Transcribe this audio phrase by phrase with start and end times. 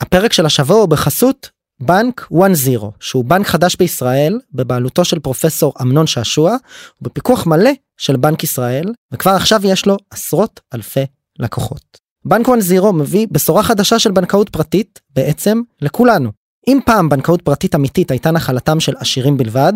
[0.00, 1.50] הפרק של השבוע הוא בחסות
[1.80, 2.36] בנק 1-0
[3.00, 6.56] שהוא בנק חדש בישראל בבעלותו של פרופסור אמנון שעשוע
[7.02, 11.04] ובפיקוח מלא של בנק ישראל וכבר עכשיו יש לו עשרות אלפי
[11.38, 11.98] לקוחות.
[12.24, 16.30] בנק 1-0 מביא בשורה חדשה של בנקאות פרטית בעצם לכולנו.
[16.68, 19.72] אם פעם בנקאות פרטית אמיתית הייתה נחלתם של עשירים בלבד,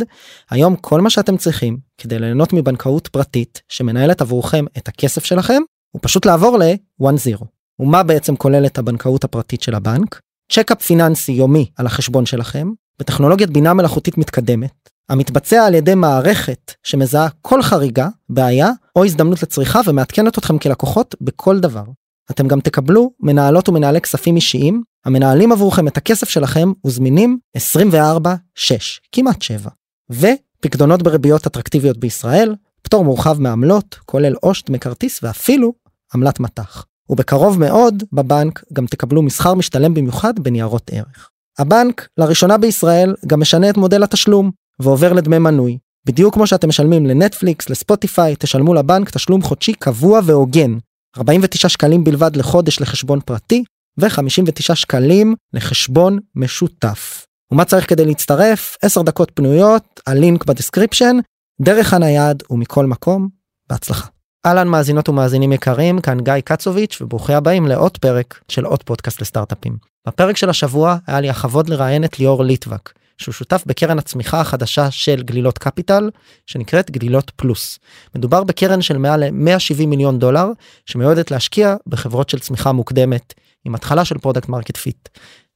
[0.50, 6.00] היום כל מה שאתם צריכים כדי ליהנות מבנקאות פרטית שמנהלת עבורכם את הכסף שלכם הוא
[6.02, 7.44] פשוט לעבור ל-1-0.
[7.80, 10.20] ומה בעצם כוללת הבנקאות הפרטית של הבנק?
[10.52, 17.28] צ'קאפ פיננסי יומי על החשבון שלכם בטכנולוגיית בינה מלאכותית מתקדמת המתבצע על ידי מערכת שמזהה
[17.42, 21.84] כל חריגה, בעיה או הזדמנות לצריכה ומעדכנת אתכם כלקוחות בכל דבר.
[22.30, 29.42] אתם גם תקבלו מנהלות ומנהלי כספים אישיים המנהלים עבורכם את הכסף שלכם וזמינים 24/6 כמעט
[29.42, 29.70] 7
[30.10, 35.72] ופקדונות בריביות אטרקטיביות בישראל פטור מורחב מעמלות כולל עו"ש, כרטיס ואפילו
[36.14, 36.84] עמלת מטח.
[37.10, 41.30] ובקרוב מאוד בבנק גם תקבלו מסחר משתלם במיוחד בניירות ערך.
[41.58, 45.78] הבנק לראשונה בישראל גם משנה את מודל התשלום ועובר לדמי מנוי.
[46.06, 50.78] בדיוק כמו שאתם משלמים לנטפליקס, לספוטיפיי, תשלמו לבנק תשלום חודשי קבוע והוגן.
[51.16, 53.64] 49 שקלים בלבד לחודש לחשבון פרטי
[53.98, 57.26] ו-59 שקלים לחשבון משותף.
[57.52, 58.76] ומה צריך כדי להצטרף?
[58.82, 61.16] 10 דקות פנויות, הלינק ב description,
[61.60, 63.28] דרך הנייד ומכל מקום,
[63.70, 64.08] בהצלחה.
[64.46, 69.76] אהלן מאזינות ומאזינים יקרים, כאן גיא קצוביץ' וברוכים הבאים לעוד פרק של עוד פודקאסט לסטארט-אפים.
[70.08, 74.90] בפרק של השבוע היה לי הכבוד לראיין את ליאור ליטבק, שהוא שותף בקרן הצמיחה החדשה
[74.90, 76.10] של גלילות קפיטל,
[76.46, 77.78] שנקראת גלילות פלוס.
[78.14, 80.48] מדובר בקרן של מעל ל-170 מיליון דולר,
[80.86, 85.08] שמיועדת להשקיע בחברות של צמיחה מוקדמת, עם התחלה של product market fit.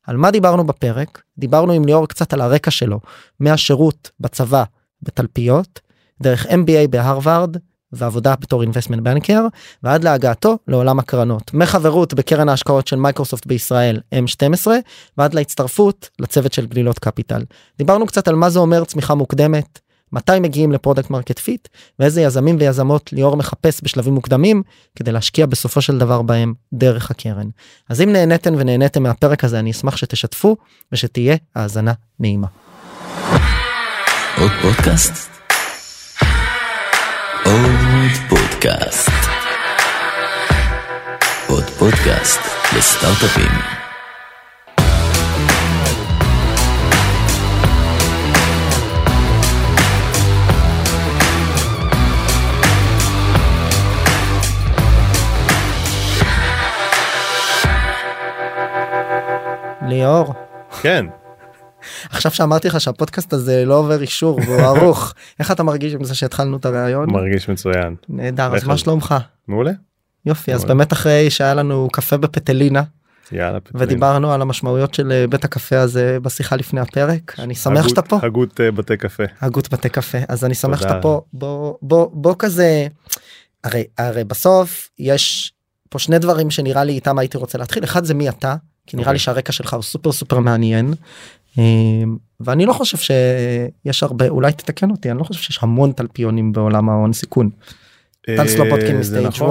[0.06, 1.22] על מה דיברנו בפרק?
[1.38, 3.00] דיברנו עם ליאור קצת על הרקע שלו,
[3.40, 4.64] מהשירות בצבא
[5.02, 5.80] בתלפיות,
[6.22, 7.56] דרך MBA בהרווארד,
[7.94, 9.40] ועבודה בתור investment banker
[9.82, 14.66] ועד להגעתו לעולם הקרנות מחברות בקרן ההשקעות של מייקרוסופט בישראל M12
[15.18, 17.44] ועד להצטרפות לצוות של גלילות קפיטל.
[17.78, 19.78] דיברנו קצת על מה זה אומר צמיחה מוקדמת
[20.14, 24.62] מתי מגיעים ל product market fit ואיזה יזמים ויזמות ליאור מחפש בשלבים מוקדמים
[24.96, 27.48] כדי להשקיע בסופו של דבר בהם דרך הקרן.
[27.88, 30.56] אז אם נהניתם ונהניתם מהפרק הזה אני אשמח שתשתפו
[30.92, 32.46] ושתהיה האזנה נעימה.
[34.38, 35.33] עוד פודקאסט?
[38.64, 39.10] פודקאסט.
[41.48, 42.40] עוד פודקאסט
[42.76, 43.50] לסטארט-אפים.
[59.88, 60.34] ליאור.
[60.82, 61.06] כן.
[62.10, 66.14] עכשיו שאמרתי לך שהפודקאסט הזה לא עובר אישור והוא ארוך איך אתה מרגיש עם זה
[66.14, 67.94] שהתחלנו את הרעיון מרגיש מצוין.
[68.08, 69.14] נהדר אז מה שלומך
[69.48, 69.72] מעולה.
[70.26, 72.82] יופי אז באמת אחרי שהיה לנו קפה בפטלינה
[73.32, 73.58] יאללה.
[73.74, 78.18] ודיברנו על המשמעויות של אה, בית הקפה הזה בשיחה לפני הפרק אני שמח שאתה פה
[78.22, 82.34] הגות אה, בתי קפה הגות בתי קפה אז אני שמח שאתה פה בוא בוא בוא
[82.38, 82.86] כזה
[83.64, 85.52] הרי הרי בסוף יש
[85.90, 88.54] פה שני דברים שנראה לי איתם הייתי רוצה להתחיל אחד זה מי אתה
[88.86, 89.18] כי נראה לי אוקיי.
[89.24, 90.94] שהרקע שלך הוא סופר סופר מעניין.
[91.58, 96.52] אמ, ואני לא חושב שיש הרבה אולי תתקן אותי אני לא חושב שיש המון תלפיונים
[96.52, 97.50] בעולם ההון סיכון.
[98.26, 99.50] טל סלובודקין אה, מסטייג' נכון.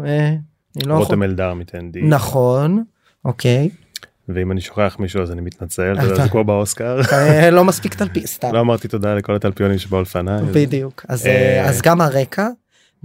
[0.00, 0.06] 1.
[0.06, 0.28] אה,
[0.76, 2.02] אני לא רותם אלדר מטנדי.
[2.02, 2.84] נכון
[3.24, 3.68] אוקיי
[4.28, 7.00] ואם אני שוכח מישהו אז אני מתנצל אתה אתה- יודע, זה כמו באוסקר.
[7.12, 10.42] אה, לא מספיק תלפי סתם לא אמרתי תודה לכל הטלפיונים שבאו לפניי.
[10.52, 12.48] בדיוק אה, אה, אז גם הרקע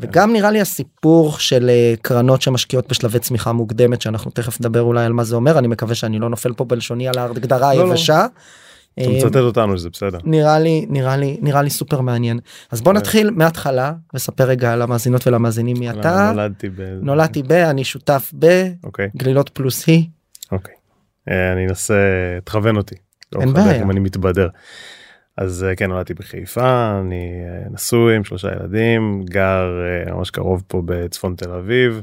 [0.02, 5.06] וגם נראה לי הסיפור של אה, קרנות שמשקיעות בשלבי צמיחה מוקדמת שאנחנו תכף נדבר אולי
[5.06, 7.88] על מה זה אומר אני מקווה שאני לא נופל פה בלשוני על ההגדרה לא, לא.
[7.88, 8.26] היבשה.
[8.94, 10.18] אתה אה, מצטט אותנו שזה בסדר.
[10.24, 12.40] נראה לי נראה לי נראה לי סופר מעניין
[12.72, 12.98] אז בוא אה.
[12.98, 16.82] נתחיל מההתחלה וספר רגע למאזינות ולמאזינים מי אתה נולדתי ב...
[17.02, 18.32] נולדתי ב אני שותף
[18.84, 20.08] אוקיי בגלילות פלוס היא
[20.52, 20.74] אוקיי.
[21.28, 21.94] אני אנסה
[22.44, 22.96] תכוון אותי.
[23.34, 23.84] לאורך אין בעיה.
[23.84, 24.48] אני מתבדר.
[25.38, 30.64] אז אה, כן נולדתי בחיפה אני אה, נשוי עם שלושה ילדים גר אה, ממש קרוב
[30.68, 32.02] פה בצפון תל אביב.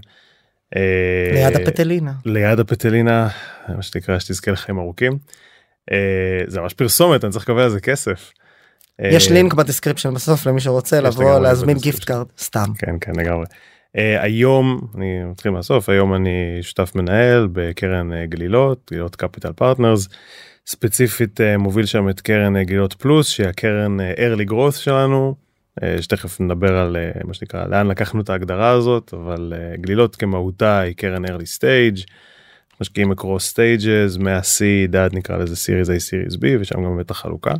[1.35, 3.29] ליד הפטלינה ליד הפטלינה
[3.69, 5.19] מה שנקרא שתזכה לחיים ארוכים.
[6.47, 8.33] זה ממש פרסומת אני צריך לקבל על זה כסף.
[8.99, 11.77] יש לינק ב description בסוף למי שרוצה לבוא להזמין.
[11.79, 13.47] gift card סתם כן כן לגמרי.
[13.95, 20.09] היום אני מתחיל מהסוף היום אני שותף מנהל בקרן גלילות גלילות קפיטל פרטנרס
[20.69, 25.35] ספציפית uh, מוביל שם את קרן uh, גלילות פלוס שהיא הקרן uh, early growth שלנו
[26.01, 31.25] שתכף נדבר על מה שנקרא לאן לקחנו את ההגדרה הזאת אבל גלילות כמהותה היא קרן
[31.25, 32.07] early stage.
[32.81, 37.55] משקיעים across stages מה-seed עד נקרא לזה series A series B ושם גם באמת החלוקה.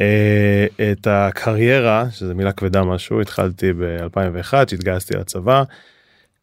[0.00, 5.62] אה, את הקריירה שזה מילה כבדה משהו התחלתי ב-2001 שהתגייסתי לצבא.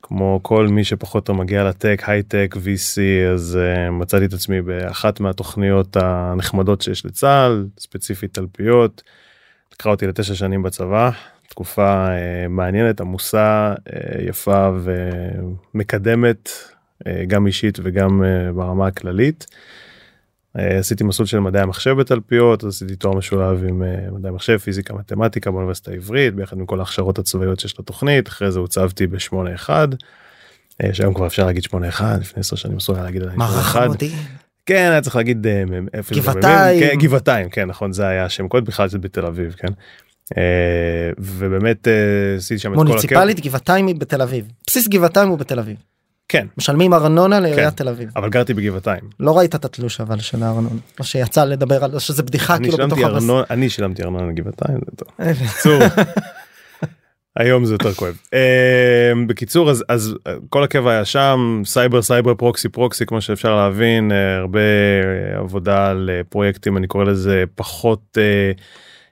[0.02, 3.02] כמו כל מי שפחות או מגיע לטק הייטק VC
[3.34, 9.04] אז uh, מצאתי את עצמי באחת מהתוכניות הנחמדות שיש לצה"ל ספציפית תלפיות.
[9.74, 11.12] לקחה אותי לתשע שנים בצבא
[11.50, 13.92] תקופה uh, מעניינת עמוסה uh,
[14.22, 14.70] יפה
[15.74, 19.46] ומקדמת uh, גם אישית וגם uh, ברמה הכללית.
[20.58, 24.94] Uh, עשיתי מסלול של מדעי המחשב בתלפיות עשיתי תואר משולב עם uh, מדעי מחשב פיזיקה
[24.94, 30.94] מתמטיקה באוניברסיטה העברית ביחד עם כל ההכשרות הצבאיות שיש לתוכנית אחרי זה הוצבתי ב-81 uh,
[30.94, 33.84] שהיום כבר אפשר להגיד 81 לפני 10 שנים אסור היה להגיד עליי מערך 81.
[33.84, 34.40] המודיעין.
[34.70, 35.64] כן היה צריך להגיד אה,
[36.12, 36.82] גבעתיים.
[36.82, 36.90] במ"ם?
[36.90, 39.74] כן, גבעתיים כן נכון זה היה שם קוד בכלל זה בתל אביב כן.
[40.38, 41.94] אה, ובאמת אה,
[42.38, 42.92] עשיתי שם את כל הקטע.
[42.92, 44.52] מוניציפלית גבעתיים היא בתל אביב.
[44.68, 45.78] בסיס גבעתיים הוא בתל אביב.
[46.30, 47.76] כן משלמים ארנונה לעיריית כן.
[47.76, 48.10] תל אביב.
[48.16, 49.02] אבל גרתי בגבעתיים.
[49.20, 50.70] לא ראית את התלוש אבל של הארנונה.
[51.00, 53.24] או שיצא לדבר על שזה בדיחה כאילו בתוך שילמתי הבס.
[53.24, 55.08] ארנונה אני שילמתי ארנונה לגבעתיים זה טוב.
[55.20, 55.82] בקיצור.
[57.40, 58.18] היום זה יותר כואב.
[58.34, 63.56] אה, בקיצור אז אז אה, כל הקבע היה שם סייבר סייבר פרוקסי פרוקסי כמו שאפשר
[63.56, 68.52] להבין אה, הרבה אה, עבודה על אה, פרויקטים אני קורא לזה פחות אה,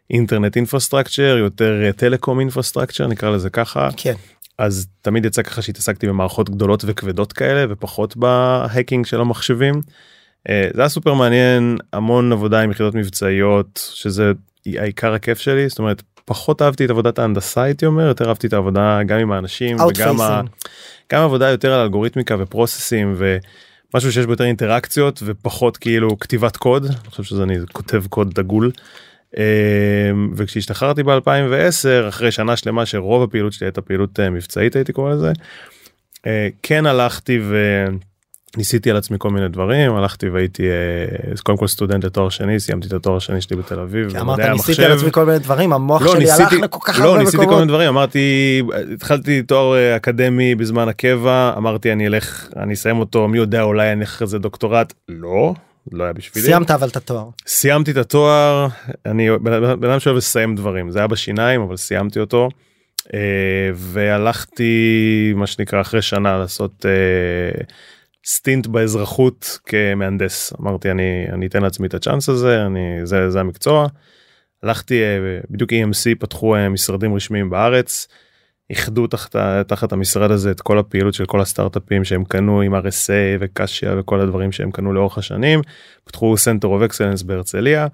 [0.09, 4.13] internet infrastructure יותר telecom infrastructure נקרא לזה ככה כן.
[4.57, 9.81] אז תמיד יצא ככה שהתעסקתי במערכות גדולות וכבדות כאלה ופחות ב hacking של המחשבים.
[10.49, 14.31] אה, זה היה סופר מעניין המון עבודה עם יחידות מבצעיות שזה
[14.65, 18.53] העיקר הכיף שלי זאת אומרת פחות אהבתי את עבודת ההנדסה הייתי אומר יותר אהבתי את
[18.53, 20.41] העבודה גם עם האנשים וגם ה...
[21.13, 26.85] גם עבודה יותר על אלגוריתמיקה ופרוססים ומשהו שיש בו יותר אינטראקציות ופחות כאילו כתיבת קוד
[26.85, 28.71] אני חושב שזה אני כותב קוד דגול.
[29.37, 29.43] אה,
[30.35, 31.07] וכשהשתחררתי ב2010
[32.09, 35.31] אחרי שנה שלמה שרוב הפעילות שלי הייתה פעילות אה, מבצעית הייתי קורא לזה.
[36.27, 37.39] אה, כן הלכתי
[38.55, 40.75] וניסיתי על עצמי כל מיני דברים הלכתי והייתי אה,
[41.43, 44.15] קודם כל סטודנט לתואר שני סיימתי את התואר השני שלי בתל אביב.
[44.17, 44.99] אמרת ניסיתי על המחשב.
[45.07, 47.43] עצמי כל מיני דברים המוח לא, שלי הלך ניסיתי- לכל כך לא, הרבה ניסיתי כל
[47.43, 47.67] מיני מקומות.
[47.67, 48.61] דברים אמרתי
[48.93, 53.99] התחלתי תואר אקדמי בזמן הקבע אמררתי אני אלך אני אסיים אותו מי יודע אולי אני
[54.01, 55.53] אלך אחרי זה דוקטורט לא
[55.91, 57.29] לא היה בשבילי סיימת אבל את התואר.
[57.47, 58.67] סיימתי את התואר
[59.05, 62.49] אני בן אדם שאוהב לסיים דברים זה היה בשיניים אבל סיימתי אותו
[63.13, 67.63] אה, והלכתי מה שנקרא אחרי שנה לעשות אה,
[68.25, 73.87] סטינט באזרחות כמהנדס אמרתי אני אני אתן לעצמי את הצ'אנס הזה אני זה זה המקצוע.
[74.63, 78.07] הלכתי אה, בדיוק EMC פתחו אה, משרדים רשמיים בארץ.
[78.69, 79.35] איחדו תחת,
[79.67, 84.19] תחת המשרד הזה את כל הפעילות של כל הסטארט-אפים שהם קנו עם RSA וקשיה וכל
[84.19, 85.61] הדברים שהם קנו לאורך השנים.
[86.03, 87.87] פתחו center of excellence בהרצליה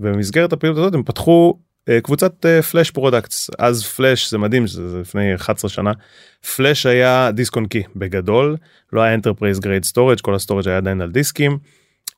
[0.00, 1.58] ובמסגרת הפעילות הזאת הם פתחו
[1.88, 5.92] אה, קבוצת flash products אז פלאש זה מדהים זה, זה לפני 11 שנה
[6.56, 8.56] פלאש היה דיסק און קי בגדול
[8.92, 11.58] לא היה enterprise grade storage כל ה storage היה עדיין על דיסקים.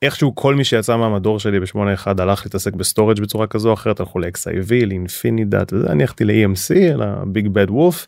[0.01, 3.99] איכשהו כל מי שיצא מהמדור שלי ב-81 הלך להתעסק ב storage בצורה כזו או אחרת
[3.99, 8.07] הלכו ל-XIV, לאינפינידאט וזה אני הלכתי ל-EMC, ל big bad wolf.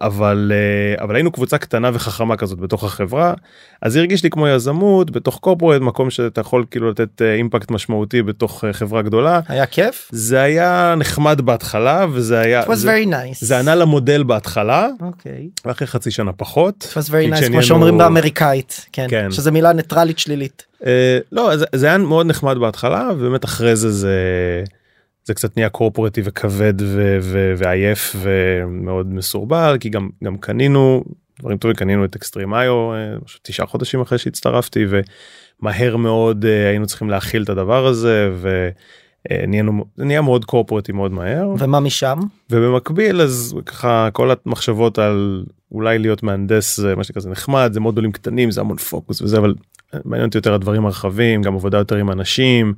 [0.00, 3.34] אבל אה, אבל היינו קבוצה קטנה וחכמה כזאת בתוך החברה
[3.82, 8.22] אז הרגיש לי כמו יזמות בתוך קורפורט מקום שאתה יכול כאילו לתת אה, אימפקט משמעותי
[8.22, 10.08] בתוך אה, חברה גדולה היה כיף?
[10.12, 13.38] זה היה נחמד בהתחלה וזה היה It was זה, very nice.
[13.40, 15.48] זה ענה למודל בהתחלה אוקיי.
[15.64, 16.94] ואחרי חצי שנה פחות.
[16.96, 18.86] Nice כמו שאומרים באמריקאית.
[18.92, 19.06] כן.
[19.10, 19.30] כן.
[19.30, 20.66] שזה מילה ניטרלית שלילית.
[20.86, 24.14] אה, לא זה, זה היה מאוד נחמד בהתחלה ובאמת אחרי זה זה
[25.28, 31.04] זה קצת נהיה קורפורטי וכבד ו, ו, ועייף ומאוד מסורבל כי גם גם קנינו
[31.40, 32.90] דברים טובים קנינו את XtremIO
[33.42, 38.30] תשעה חודשים אחרי שהצטרפתי ומהר מאוד אה, היינו צריכים להכיל את הדבר הזה
[39.30, 42.18] ונהיינו זה נהיה מאוד קורפורטי מאוד מהר ומה משם?
[42.50, 47.80] ובמקביל אז ככה כל המחשבות על אולי להיות מהנדס זה מה שנקרא זה נחמד זה
[47.80, 49.54] מודולים קטנים זה המון פוקוס וזה אבל
[50.04, 52.74] מעניין אותי יותר הדברים הרחבים גם עבודה יותר עם אנשים.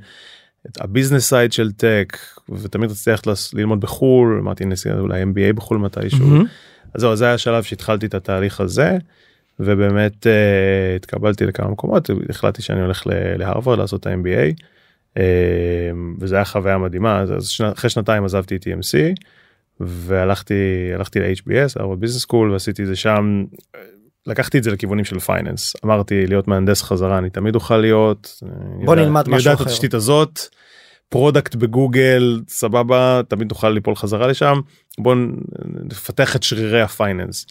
[0.66, 5.52] את ה business side של tech ותמיד רציתי ללכת ללמוד בחו"ל אמרתי נסיעה אולי MBA
[5.54, 6.44] בחו"ל מתישהו מהמם.
[6.94, 8.98] אז זהו זה היה השלב שהתחלתי את התהליך הזה
[9.60, 13.02] ובאמת אה, התקבלתי לכמה מקומות החלטתי שאני הולך
[13.38, 14.62] להרווארד לעשות את ה-MBA
[15.14, 15.20] אה,
[16.20, 19.14] וזה היה חוויה מדהימה אז, אז שנה, אחרי שנתיים עזבתי את EMC
[19.80, 23.44] והלכתי הלכתי ל-HBS הרווארד ביזנס סקול ועשיתי את זה שם.
[24.26, 28.42] לקחתי את זה לכיוונים של finance אמרתי להיות מהנדס חזרה אני תמיד אוכל להיות.
[28.84, 29.70] בוא יודע- נלמד אני משהו יודע את אחר.
[29.70, 30.40] התשתית הזאת.
[31.08, 34.60] product בגוגל סבבה תמיד תוכל ליפול חזרה לשם
[34.98, 35.14] בוא
[35.84, 37.46] נפתח את שרירי ה finance.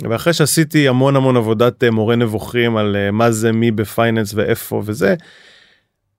[0.00, 4.34] ואחרי שעשיתי המון המון עבודת אה, מורה נבוכים על אה, מה זה מי ב finance
[4.34, 5.14] ואיפה וזה.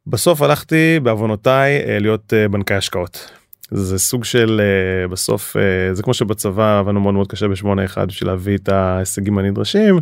[0.08, 3.32] בסוף הלכתי בעוונותיי אה, להיות בנקאי השקעות.
[3.74, 8.30] זה סוג של אה, בסוף אה, זה כמו שבצבא עבדנו מאוד מאוד קשה ב-81 בשביל
[8.30, 10.00] להביא את ההישגים הנדרשים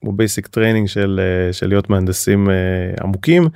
[0.00, 2.48] כמו basic training של אה, של להיות מהנדסים
[3.02, 3.48] עמוקים.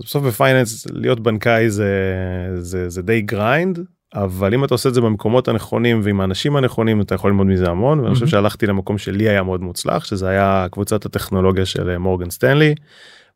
[0.00, 1.94] בסוף ב finance להיות בנקאי זה
[2.58, 3.78] זה זה די grind
[4.14, 7.66] אבל אם אתה עושה את זה במקומות הנכונים ועם האנשים הנכונים אתה יכול ללמוד מזה
[7.66, 8.26] המון ואני חושב.
[8.26, 12.74] שהלכתי למקום שלי היה מאוד מוצלח שזה היה קבוצת הטכנולוגיה של מורגן סטנלי.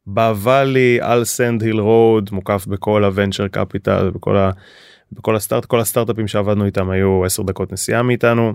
[0.06, 4.50] בוואלי על Sand Hill Road מוקף בכל ה venture capital בכל ה...
[5.12, 8.54] בכל הסטארט כל הסטארט-אפים שעבדנו איתם היו 10 דקות נסיעה מאיתנו.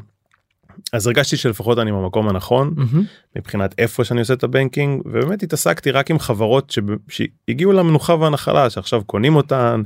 [0.94, 3.04] אז הרגשתי שלפחות אני במקום הנכון מהמם.
[3.36, 8.16] מבחינת איפה שאני עושה את ה banking ובאמת התעסקתי רק עם חברות שב- שהגיעו למנוחה
[8.16, 9.82] והנחלה שעכשיו קונים אותן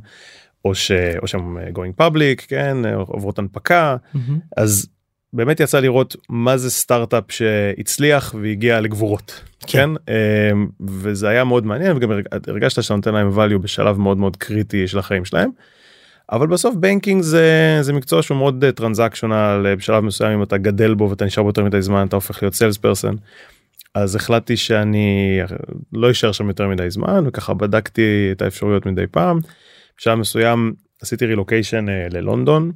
[0.65, 0.91] או ש...
[1.22, 4.39] או שהם אה, going public כן עוברות הנפקה מהמם.
[4.57, 4.88] אז
[5.34, 9.67] באמת יצא לראות מה זה סטארט-אפ שהצליח והגיע לגבורות כן.
[9.67, 9.89] כן,
[10.53, 14.38] אמ, וזה היה מאוד מעניין וגם הרג- הרגשת שאתה נותן להם value בשלב מאוד מאוד
[14.38, 15.50] קריטי של החיים שלהם.
[16.32, 21.10] אבל בסוף banking זה זה מקצוע שהוא מאוד transactional בשלב מסוים אם אתה גדל בו
[21.10, 23.15] ואתה נשאר בו יותר מדי זמן אתה הופך להיות sales person.
[23.96, 25.39] אז החלטתי שאני
[25.94, 29.39] לא אשאר שם יותר מדי זמן וככה בדקתי את האפשרויות מדי פעם.
[29.98, 32.72] בשלב מסוים עשיתי רילוקיישן ללונדון.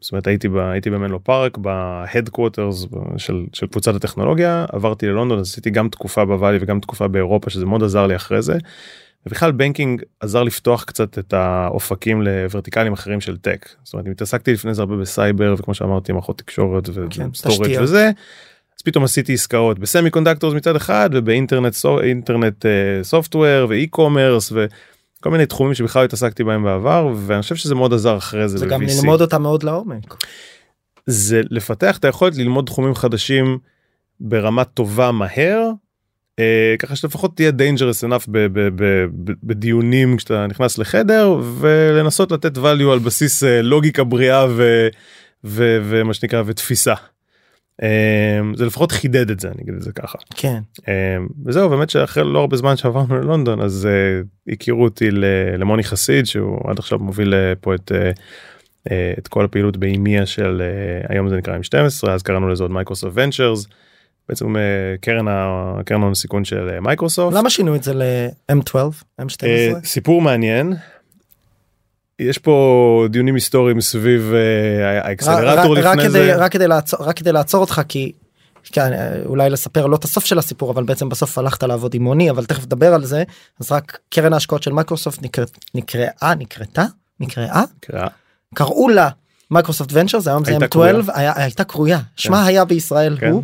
[0.00, 2.86] זאת אומרת הייתי ב, הייתי במנלו פארק ב headquarters
[3.16, 7.82] של, של קבוצת הטכנולוגיה עברתי ללונדון עשיתי גם תקופה בוואלי וגם תקופה באירופה שזה מאוד
[7.82, 8.58] עזר לי אחרי זה.
[9.26, 13.68] ובכלל banking עזר לפתוח קצת את האופקים לוורטיקלים אחרים של tech.
[13.84, 17.82] זאת אומרת התעסקתי לפני זה הרבה בסייבר וכמו שאמרתי מערכות תקשורת כן, ו storage תשתיות.
[17.82, 18.10] וזה.
[18.78, 22.66] אז פתאום עשיתי עסקאות ב semiconductors מצד אחד ובאינטרנט internet
[23.02, 28.16] software ו e-commerce וכל מיני תחומים שבכלל התעסקתי בהם בעבר ואני חושב שזה מאוד עזר
[28.16, 28.58] אחרי זה.
[28.58, 28.82] זה גם.
[28.82, 30.14] ללמוד אותה מאוד לעומק.
[31.06, 33.58] זה לפתח את היכולת ללמוד תחומים חדשים
[34.20, 35.70] ברמה טובה מהר.
[36.40, 38.30] אה, ככה שלפחות תהיה dangerous enough
[39.42, 44.46] בדיונים כשאתה נכנס לחדר ולנסות לתת value על בסיס אה, לוגיקה בריאה
[45.44, 46.94] ומה שנקרא ותפיסה.
[47.82, 50.18] אה, זה לפחות חידד את זה אני אגיד את זה ככה.
[50.34, 50.60] כן.
[51.46, 53.88] וזהו באמת שאחרי לא הרבה זמן שעברנו ללונדון אז
[54.48, 55.10] הכירו אותי
[55.58, 57.92] למוני חסיד שהוא עד עכשיו מוביל פה את,
[59.18, 60.62] את כל הפעילות ב EMEA של
[61.08, 63.66] היום זה נקרא M12 אז קראנו לזה עוד Microsoft Ventures.
[64.30, 64.62] בעצם אה,
[65.00, 67.36] קרן ה- קרן ההון סיכון של אה, מייקרוסופט.
[67.36, 68.74] למה שינו את זה ל-M12?
[69.20, 69.44] M12?
[69.44, 70.72] אה, סיפור מעניין.
[72.18, 72.56] יש פה
[73.10, 74.32] דיונים היסטוריים סביב
[75.02, 76.36] האקסלרטור לפני כדי- זה.
[76.36, 78.12] רק כדי לעצור רק כדי לעצור אותך כי.
[78.72, 78.90] כן,
[79.26, 82.44] אולי לספר לא את הסוף של הסיפור אבל בעצם בסוף הלכת לעבוד עם מוני אבל
[82.44, 83.22] תכף נדבר על זה
[83.60, 85.18] אז רק קרן ההשקעות של מייקרוסופט
[85.74, 86.84] נקראה נקראתה
[87.20, 88.06] נקראה קרא.
[88.54, 89.08] קראו לה
[89.50, 90.94] Microsoft Ventures היום זה הייתה M12 קרויה.
[91.14, 93.30] היה, הייתה קרויה שמה היה בישראל כן.
[93.30, 93.42] הוא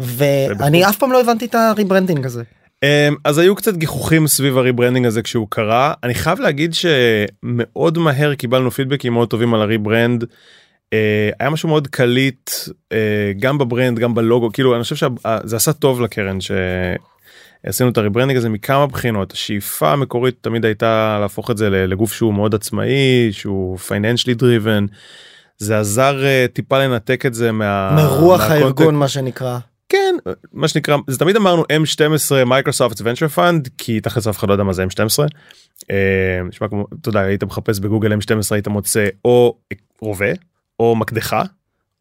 [0.00, 2.42] ואני אף פעם לא הבנתי את ה rebranding הזה.
[2.82, 7.98] אמ, אז היו קצת גיחוכים סביב ה rebranding הזה כשהוא קרה אני חייב להגיד שמאוד
[7.98, 10.24] מהר קיבלנו פידבקים מאוד טובים על ה rebrand.
[10.92, 12.50] אה, היה משהו מאוד קליט
[12.92, 12.98] אה,
[13.40, 18.01] גם ב brand גם בלוגו כאילו אני חושב שזה עשה טוב לקרן שעשינו את ה
[18.01, 23.28] rebranding הזה מכמה בחינות השאיפה המקורית תמיד הייתה להפוך את זה לגוף שהוא מאוד עצמאי
[23.32, 24.86] שהוא financially driven.
[25.58, 27.92] זה עזר אה, טיפה לנתק את זה מה...
[27.96, 29.58] מרוח מה context- הארגון מה שנקרא.
[29.88, 30.14] כן
[30.52, 34.64] מה שנקרא זה תמיד אמרנו m12 Microsoft venture fund כי תכלס אף אחד לא יודע
[34.64, 35.18] מה זה m12.
[35.90, 39.58] אה, נשמע כמו אתה יודע היית מחפש בגוגל m12 היית מוצא או
[40.00, 40.32] רובה
[40.80, 41.42] או מקדחה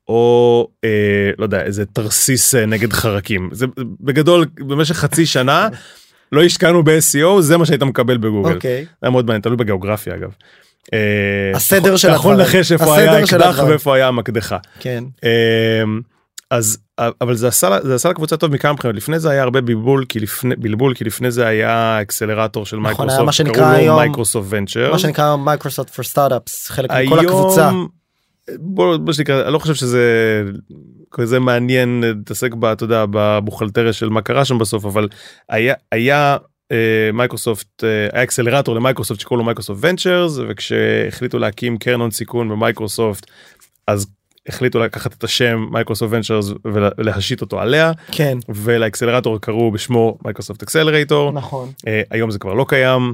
[0.07, 0.89] או אה,
[1.37, 3.65] לא יודע איזה תרסיס אה, נגד חרקים זה
[4.01, 5.67] בגדול במשך חצי שנה
[6.31, 8.55] לא השקענו ב-SEO זה מה שהיית מקבל בגוגל.
[8.55, 8.81] אוקיי.
[8.81, 10.31] זה היה מאוד מעניין תלוי בגיאוגרפיה אגב.
[10.93, 12.55] אה, הסדר אתה של יכול הדברים.
[12.55, 13.59] לנחש איפה היה האקדח.
[13.67, 14.57] ואיפה היה המקדחה.
[14.79, 15.03] כן.
[15.23, 16.01] אמ,
[16.51, 16.77] אז
[17.21, 20.19] אבל זה עשה זה עשה לקבוצה טוב מכמה בחינות לפני זה היה הרבה בלבול כי
[20.19, 24.91] לפני בלבול כי לפני זה היה אקסלרטור של נכון, מייקרוסופט מה שנקרא היום- Microsoft Venture
[24.91, 27.71] מה שנקרא Microsoft for Startups חלק מכל הקבוצה.
[28.59, 30.43] בוא מה שנקרא אני לא חושב שזה
[31.11, 35.07] כזה מעניין להתעסק בה אתה יודע בבוכלטריה של מה קרה שם בסוף אבל
[35.49, 36.37] היה היה
[36.71, 43.27] אה, מייקרוסופט היה אקסלרטור למייקרוסופט שקוראים לו Microsoft Ventures וכשהחליטו להקים קרן הון סיכון במיקרוסופט
[43.87, 44.07] אז
[44.47, 48.37] החליטו לקחת את השם Microsoft Ventures ולהשית אותו עליה כן.
[48.49, 51.71] ולאקסלרטור קראו בשמו Microsoft Accelerator נכון.
[51.87, 53.13] אה, היום זה כבר לא קיים.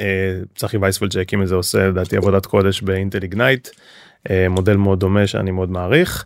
[0.00, 0.06] אה,
[0.54, 3.68] צחי וייספלד שהקים את זה עושה לדעתי עבודת קודש ב Intel Ignite
[4.30, 6.24] אה, מודל מאוד דומה שאני מאוד מעריך.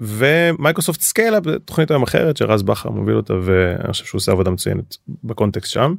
[0.00, 4.50] ו Microsoft ScaleUp תוכנית היום אחרת שרז בכר מוביל אותה ואני חושב שהוא עושה עבודה
[4.50, 5.94] מצוינת ב context שם.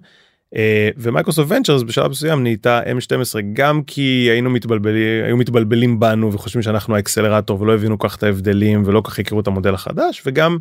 [0.56, 6.34] אה, ו Microsoft Ventures בשלב מסוים נהייתה M12 גם כי היינו מתבלבלים היו מתבלבלים בנו
[6.34, 10.58] וחושבים שאנחנו האקסלרטור ולא הבינו כך את ההבדלים ולא כך הכירו את המודל החדש וגם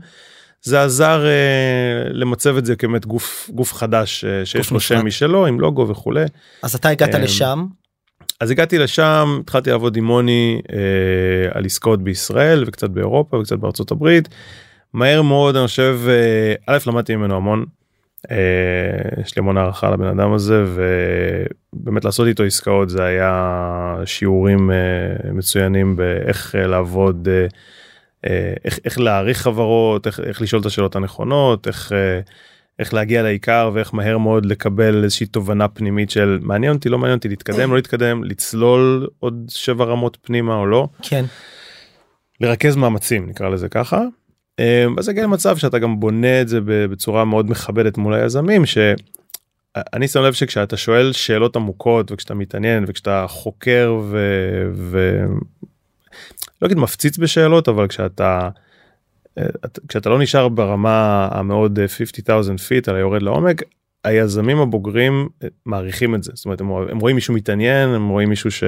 [0.62, 5.07] זה עזר אה, למצב את זה כבאמת גוף גוף חדש אה, שיש גוף לו שם.
[5.07, 6.25] משלו עם לוגו וכולי
[6.62, 7.66] אז אתה הגעת אמ, לשם.
[8.40, 10.78] אז הגעתי לשם התחלתי לעבוד עם מוני אה,
[11.59, 14.28] על עסקאות בישראל וקצת באירופה וקצת בארצות הברית.
[14.93, 16.00] מהר מאוד אני חושב
[16.66, 17.64] א' למדתי ממנו המון.
[18.31, 24.71] אה, יש לי המון הערכה לבן אדם הזה ובאמת לעשות איתו עסקאות זה היה שיעורים
[24.71, 27.29] אה, מצוינים באיך אה, לעבוד
[28.65, 31.93] איך, איך להעריך חברות איך, איך לשאול את השאלות הנכונות איך.
[32.79, 37.17] איך להגיע לעיקר ואיך מהר מאוד לקבל איזושהי תובנה פנימית של מעניין אותי לא מעניין
[37.17, 41.25] אותי להתקדם לא להתקדם לצלול עוד שבע רמות פנימה או לא כן
[42.41, 44.03] לרכז מאמצים נקרא לזה ככה.
[44.61, 50.09] אה, אז הגיע למצב שאתה גם בונה את זה בצורה מאוד מכבדת מול היזמים שאני
[50.09, 54.19] שם לב שכשאתה שואל שאלות עמוקות וכשאתה מתעניין וכשאתה חוקר ו...
[54.73, 55.25] ו...
[56.63, 58.49] לא אגיד מפציץ בשאלות אבל כשאתה
[59.89, 63.63] כשאתה לא נשאר ברמה המאוד 50,000 feet אלא יורד לעומק
[64.05, 65.29] היזמים הבוגרים
[65.67, 66.33] מעריכים את זה.
[66.35, 68.65] זאת אומרת הם רואים מישהו מתעניין הם רואים מישהו ש...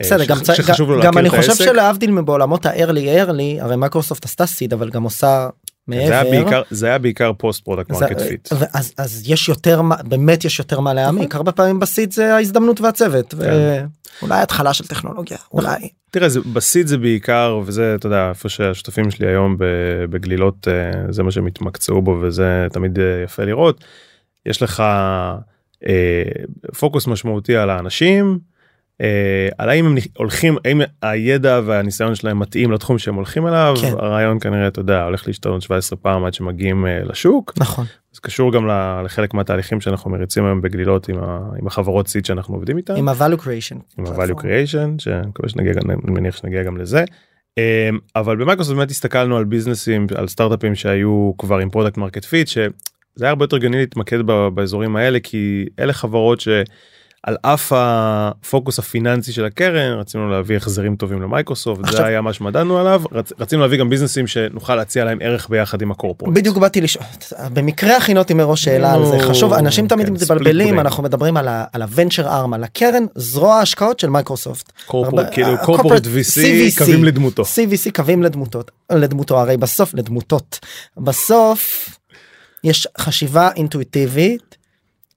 [0.00, 0.38] בסדר, גם,
[0.78, 1.64] לו גם אני חושב העסק.
[1.64, 5.48] שלהבדיל מבעולמות ה-early early הרי מייקרוסופט עשתה seed אבל גם עושה
[5.88, 6.06] מעבר.
[6.06, 8.48] זה היה בעיקר זה היה בעיקר post product market fit.
[8.74, 12.80] אז אז יש יותר באמת יש יותר מה להעמיק הרבה פעמים ב seed זה ההזדמנות
[12.80, 18.48] והצוות ואולי התחלה של טכנולוגיה אולי תראה זה בסיד זה בעיקר וזה אתה יודע איפה
[18.48, 19.56] שהשותפים שלי היום
[20.10, 23.84] בגלילות אה, זה מה שהם התמקצעו בו וזה תמיד אה, יפה לראות.
[24.46, 24.80] יש לך
[25.86, 26.22] אה,
[26.78, 28.38] פוקוס משמעותי על האנשים.
[29.02, 33.92] אה, על האם הם הולכים האם הידע והניסיון שלהם מתאים לתחום שהם הולכים אליו כן.
[33.98, 38.52] הרעיון כנראה אתה יודע הולך להשתנות 17 פעם עד שמגיעים אה, לשוק נכון זה קשור
[38.52, 38.66] גם
[39.04, 42.96] לחלק מהתהליכים שאנחנו מריצים היום בגלילות עם, ה, עם החברות סיד שאנחנו עובדים איתן.
[42.96, 43.76] עם ה-value creation.
[43.98, 47.04] עם ה-value creation שאני מקווה שנגיע אני מניח שנגיע גם לזה.
[47.58, 52.24] אמ, אבל במייקרוסופט באמת הסתכלנו על business ים על סטארט-אפים שהיו כבר עם product market
[52.24, 52.70] fit שזה
[53.20, 54.20] היה הרבה יותר הגיוני להתמקד
[54.54, 56.40] באזורים האלה כי אלה חברות
[57.26, 62.32] שעל אף הפוקוס הפיננסי של הקרן רצינו להביא החזרים טובים למייקרוסופט עכשיו- זה היה מה
[62.32, 65.94] שמדדנו עליו רצ, רצינו להביא גם business ים שנוכל להציע להם ערך ביחד עם ה
[65.94, 66.34] corporate.
[66.34, 67.04] בדיוק באתי לשאול
[67.52, 70.80] במקרה הכינותי מראש שאלה על זה חשוב אנשים תמיד כן, מתבלבלים.
[70.80, 74.72] אנחנו מדברים על ה- על ה venture arm על הקרן זרוע ההשקעות של מייקרוסופט.
[74.86, 76.78] corporate כאילו ה- corporate corporate VC.
[76.78, 77.42] קווים לדמותו.
[77.42, 80.58] CVC קווים לדמותות לדמותו הרי בסוף לדמותות
[80.96, 81.88] בסוף
[82.64, 84.56] יש חשיבה אינטואיטיבית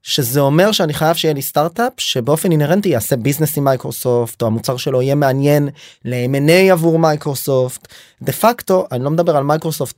[0.05, 4.77] שזה אומר שאני חייב שיהיה לי סטארט-אפ שבאופן אינהרנטי יעשה business עם מייקרוסופט או המוצר
[4.77, 5.70] שלו יהיה מעניין
[6.05, 7.87] ל-M&A עבור מייקרוסופט.
[8.22, 9.96] דה פקטו אני לא מדבר על מייקרוסופט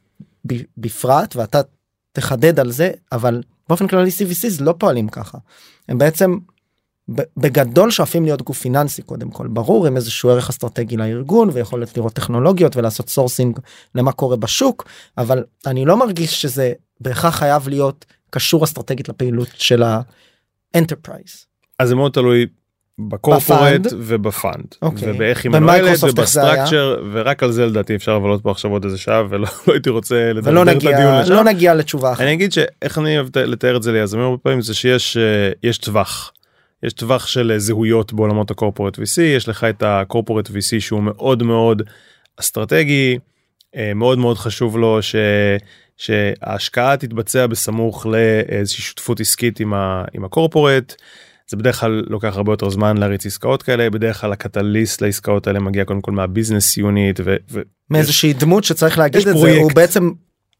[0.77, 1.61] בפרט ואתה
[2.11, 5.37] תחדד על זה אבל באופן כללי CVCs לא פועלים ככה.
[5.89, 6.37] הם בעצם
[7.37, 9.47] בגדול שואפים להיות גוף פיננסי קודם כל.
[9.47, 13.59] ברור עם איזשהו ערך אסטרטגי לארגון ויכולת לראות טכנולוגיות ולעשות sourcing
[13.95, 19.83] למה שקורה בשוק אבל אני לא מרגיש שזה בהכרח חייב להיות קשור אסטרטגית לפעילות של
[20.73, 21.45] ה enterprise.
[21.79, 22.45] אז זה מאוד תלוי
[22.99, 23.87] ב corporate ב fund.
[23.97, 25.11] וב fund אוקיי.
[25.11, 26.03] ובאיך היא מנוהלת?
[26.03, 29.73] וב structure ורק על זה לדעתי אפשר לבלות פה עכשיו עוד איזה שעה ולא לא
[29.73, 31.33] הייתי רוצה לדבר ולא את הדיון לשם.
[31.33, 32.21] לא נגיע לתשובה אחת.
[32.21, 35.77] אני אגיד שאיך אני אוהב לתאר את זה ליזמים הרבה פעמים זה שיש אה, יש
[35.77, 36.31] טווח.
[36.83, 40.79] יש טווח של אה, זהויות בעולמות ה corporate VC יש לך את ה corporate VC
[40.79, 41.81] שהוא מאוד מאוד
[42.39, 43.17] אסטרטגי
[43.75, 45.15] אה, מאוד מאוד חשוב לו ש...
[45.97, 50.03] שההשקעה תתבצע בסמוך לאיזושהי שותפות עסקית עם, ה...
[50.13, 50.95] עם ה corporate.
[51.49, 55.47] זה בדרך כלל לוקח הרבה יותר זמן להריץ עסקאות כאלה בדרך כלל ה catalyst לעסקאות
[55.47, 57.35] האלה מגיע קודם כל מה business unit ו...
[57.51, 57.61] ו...
[57.89, 59.61] מאיזושהי דמות שצריך להגיד את זה פרויקט.
[59.61, 60.11] הוא בעצם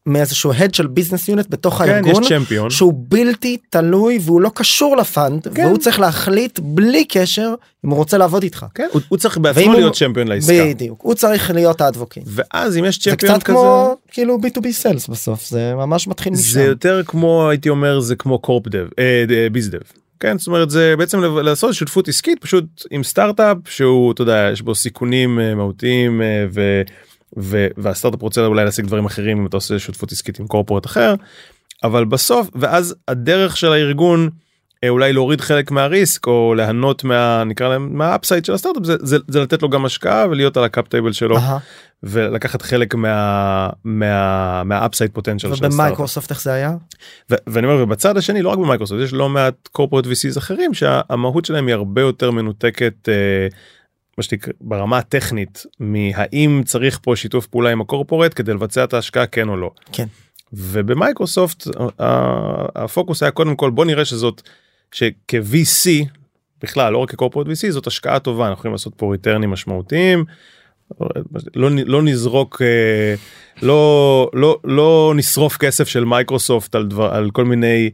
[0.08, 2.22] מאיזשהו head של business unit בתוך כן, הארגון.
[2.70, 5.66] שהוא בלתי תלוי והוא לא קשור ל fund כן.
[5.66, 8.66] והוא צריך להחליט בלי קשר אם הוא רוצה לעבוד איתך.
[8.74, 10.64] כן, הוא, הוא צריך בעצמו להיות צ'מפיון לעסקה.
[10.64, 12.22] בדיוק הוא צריך להיות האדבוקט.
[12.26, 16.34] ואז אם יש זה צ'מפיון קצת כזה כמו כאילו b2b sales בסוף זה ממש מתחיל
[16.34, 16.68] זה משם.
[16.68, 18.86] יותר כמו הייתי אומר זה כמו קורפ דב
[19.52, 19.78] ביז דב.
[20.20, 24.62] כן זאת אומרת זה בעצם לעשות שותפות עסקית פשוט עם סטארט-אפ שהוא אתה יודע יש
[24.62, 26.82] בו סיכונים אה, מהותיים אה, ו,
[27.36, 31.14] והסטארט-אפ רוצה אולי להשיג דברים אחרים אם אתה עושה שותפות עסקית עם קורפורט אחר
[31.84, 34.30] אבל בסוף ואז הדרך של הארגון
[34.84, 38.84] אה, אולי להוריד חלק מה risk או ליהנות מה שנקרא ליהנות מה upside של הסטארט-אפ
[38.84, 41.58] זה, זה, זה לתת לו גם השקעה ולהיות על ה cap table שלו אהה.
[42.02, 45.74] ולקחת חלק מה מה מה upside פוטנציאל של הסטארט-אפ.
[45.74, 46.74] ובמייקרוסופט איך זה היה?
[47.30, 51.44] ו- ואני אומר ובצד השני לא רק במייקרוסופט יש לא מעט corporate VCs אחרים שהמהות
[51.44, 53.14] שלהם היא הרבה יותר מנותקת אה,
[54.18, 58.94] מה שנקרא ברמה הטכנית מהאם צריך פה שיתוף פעולה עם ה corporate כדי לבצע את
[58.94, 59.70] ההשקעה כן או לא.
[59.92, 60.06] כן.
[60.52, 61.66] ובמייקרוסופט
[62.76, 64.42] הפוקוס היה קודם כל בוא נראה שזאת
[64.92, 65.90] שכ-VC
[66.62, 69.50] בכלל לא רק כ corporate VC זאת השקעה טובה אנחנו יכולים לעשות פה return ים
[69.50, 70.24] משמעותיים.
[71.54, 73.14] לא, לא נזרוק אה,
[73.62, 77.90] לא לא לא נשרוף כסף של מייקרוסופט על דבר על כל מיני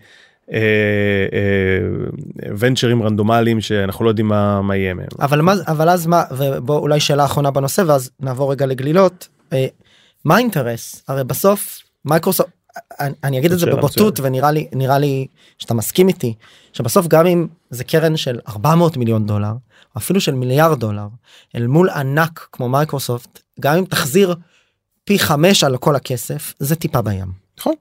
[2.59, 5.07] venture ים רנדומליים שאנחנו לא יודעים מה, מה יהיה מהם.
[5.21, 9.67] אבל מה אבל אז מה ובוא אולי שאלה אחרונה בנושא ואז נעבור רגע לגלילות אה,
[10.25, 12.51] מה האינטרס הרי בסוף מייקרוסופט
[13.01, 15.27] אני, אני אגיד את זה בבוטות ונראה לי נראה לי
[15.59, 16.35] שאתה מסכים איתי
[16.73, 19.53] שבסוף גם אם זה קרן של 400 מיליון דולר
[19.97, 21.07] אפילו של מיליארד דולר
[21.57, 24.35] אל מול ענק כמו מייקרוסופט גם אם תחזיר
[25.05, 27.33] פי חמש על כל הכסף זה טיפה בים.
[27.59, 27.75] נכון.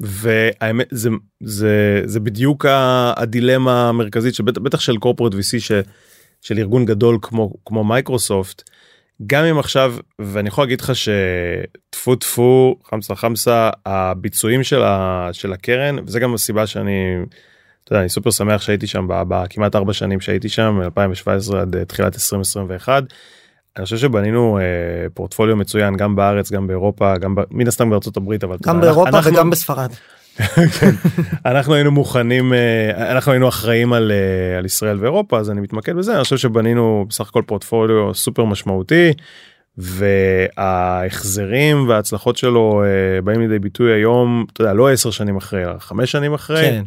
[0.00, 1.10] והאמת זה
[1.40, 2.66] זה זה בדיוק
[3.16, 5.72] הדילמה המרכזית שבטח של corporate VC ש,
[6.40, 8.70] של ארגון גדול כמו כמו מייקרוסופט.
[9.26, 15.52] גם אם עכשיו ואני יכול להגיד לך שטפו טפו חמסה חמסה הביצועים של, ה, של
[15.52, 17.16] הקרן וזה גם הסיבה שאני
[17.84, 21.84] אתה יודע, אני סופר שמח שהייתי שם בכמעט ארבע שנים שהייתי שם מ-2017 עד אה,
[21.84, 23.02] תחילת 2021.
[23.76, 24.62] אני חושב שבנינו אה,
[25.14, 29.08] פורטפוליו מצוין גם בארץ גם באירופה גם ב- מן הסתם בארצות הברית אבל גם באירופה
[29.08, 29.90] אנחנו- וגם בספרד.
[30.80, 30.90] כן.
[31.46, 35.96] אנחנו היינו מוכנים אה, אנחנו היינו אחראים על, אה, על ישראל ואירופה אז אני מתמקד
[35.96, 39.12] בזה אני חושב שבנינו בסך הכל פורטפוליו סופר משמעותי
[40.56, 42.88] וההחזרים וההצלחות שלו אה,
[43.22, 46.82] באים לידי ביטוי היום אתה יודע לא עשר שנים אחרי אלא חמש שנים אחרי כן.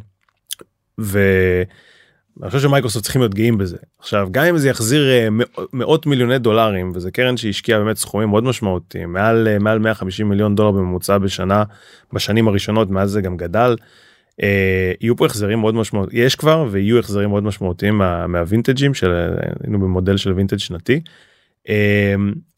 [2.37, 5.27] ואני חושב שמייקרוסופט צריכים להיות גאים בזה עכשיו גם אם זה יחזיר אה,
[5.73, 10.55] מאות- מיליוני דולרים וזה קרן שהשקיעה באמת סכומים מאוד משמעותיים מעל אה, מעל 150 מיליון
[10.55, 11.63] דולר בממוצע בשנה
[12.13, 13.75] בשנים הראשונות מאז זה גם גדל.
[14.43, 19.11] אה, יהיו פה החזרים מאוד משמעותיים יש כבר ויהיו החזרים מאוד משמעותיים מה, מהווינטג'ים של
[19.63, 21.01] היינו במודל של וינטג' שנתי.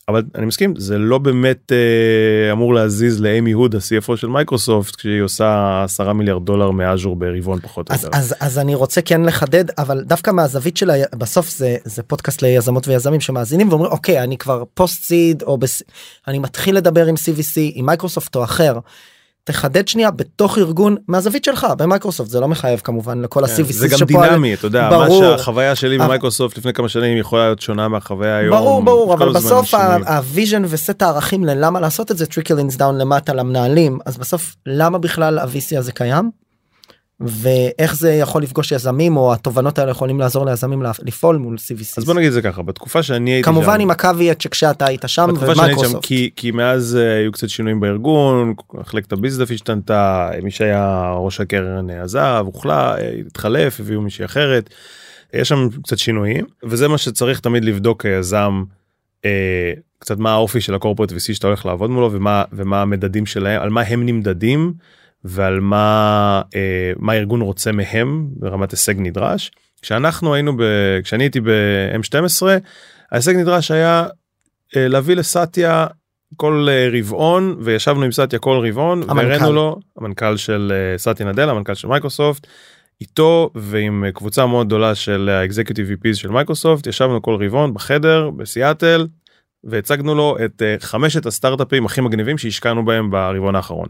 [0.08, 5.22] אבל אני מסכים זה לא באמת אה, אמור להזיז לאמי הוד ה-CFO של מייקרוסופט כשהיא
[5.22, 8.18] עושה 10 מיליארד דולר major ברבעון פחות או אז, יותר.
[8.18, 10.94] אז, אז אני רוצה כן לחדד אבל דווקא מהזווית של ה...
[11.18, 15.84] בסוף זה זה פודקאסט ליזמות ויזמים שמאזינים ואומרים אוקיי אני כבר post seed או בס...
[16.28, 18.80] אני מתחיל לדבר עם CVC עם מייקרוסופט או אחר.
[19.50, 23.88] תחדד שנייה בתוך ארגון מהזווית שלך במיקרוסופט זה לא מחייב כמובן לכל ה-CVC כן, זה
[23.88, 25.22] גם דינמי אתה יודע ברור.
[25.22, 28.58] מה שהחוויה שלי אבל- במייקרוסופט לפני כמה שנים יכולה להיות שונה מהחוויה היום.
[28.58, 29.74] ברור ברור אבל בסוף.
[30.08, 34.98] ה vision וסט הערכים ללמה לעשות את זה trickles down למטה למנהלים אז בסוף למה
[34.98, 36.32] בכלל ה-VC הזה קיים.
[37.20, 41.94] ואיך זה יכול לפגוש יזמים או התובנות האלה יכולים לעזור ליזמים לפעול מול CVC.
[41.98, 45.02] אז בוא נגיד זה ככה בתקופה שאני הייתי כמובן שם, עם ה caveat שכשאתה היית
[45.08, 46.06] שם ומייקרוסופט.
[46.06, 51.42] כי כי מאז אה, היו קצת שינויים בארגון מחלקת ה bizdev השתנתה מי שהיה ראש
[51.42, 54.70] הקרן אה, עזב הוחלה אה, התחלף הביאו מישהי אחרת.
[55.34, 58.64] יש שם קצת שינויים וזה מה שצריך תמיד לבדוק כיזם.
[59.26, 63.62] אה, קצת מה האופי של הקורפרט VC שאתה הולך לעבוד מולו ומה ומה המדדים שלהם
[63.62, 64.74] על מה הם נמדדים
[65.28, 69.52] ועל מה אה, מה הארגון רוצה מהם ברמת הישג נדרש.
[69.82, 70.62] כשאנחנו היינו ב...
[71.04, 72.46] כשאני הייתי ב-M12
[73.12, 74.06] ההישג נדרש היה
[74.76, 75.88] אה, להביא לסאטיה
[76.36, 79.28] כל אה, רבעון וישבנו עם סאטיה כל רבעון המנכ"ל.
[79.28, 82.48] והראינו לו המנכ"ל של אה, סאטיה נדל המנכ"ל של מייקרוסופט
[83.02, 87.74] איתו ועם אה, קבוצה מאוד גדולה של ה executive VPs של מייקרוסופט ישבנו כל רבעון
[87.74, 89.08] בחדר בסיאטל
[89.64, 93.88] והצגנו לו את אה, חמשת הסטארט-אפים הכי מגניבים שהשקענו בהם ברבעון האחרון.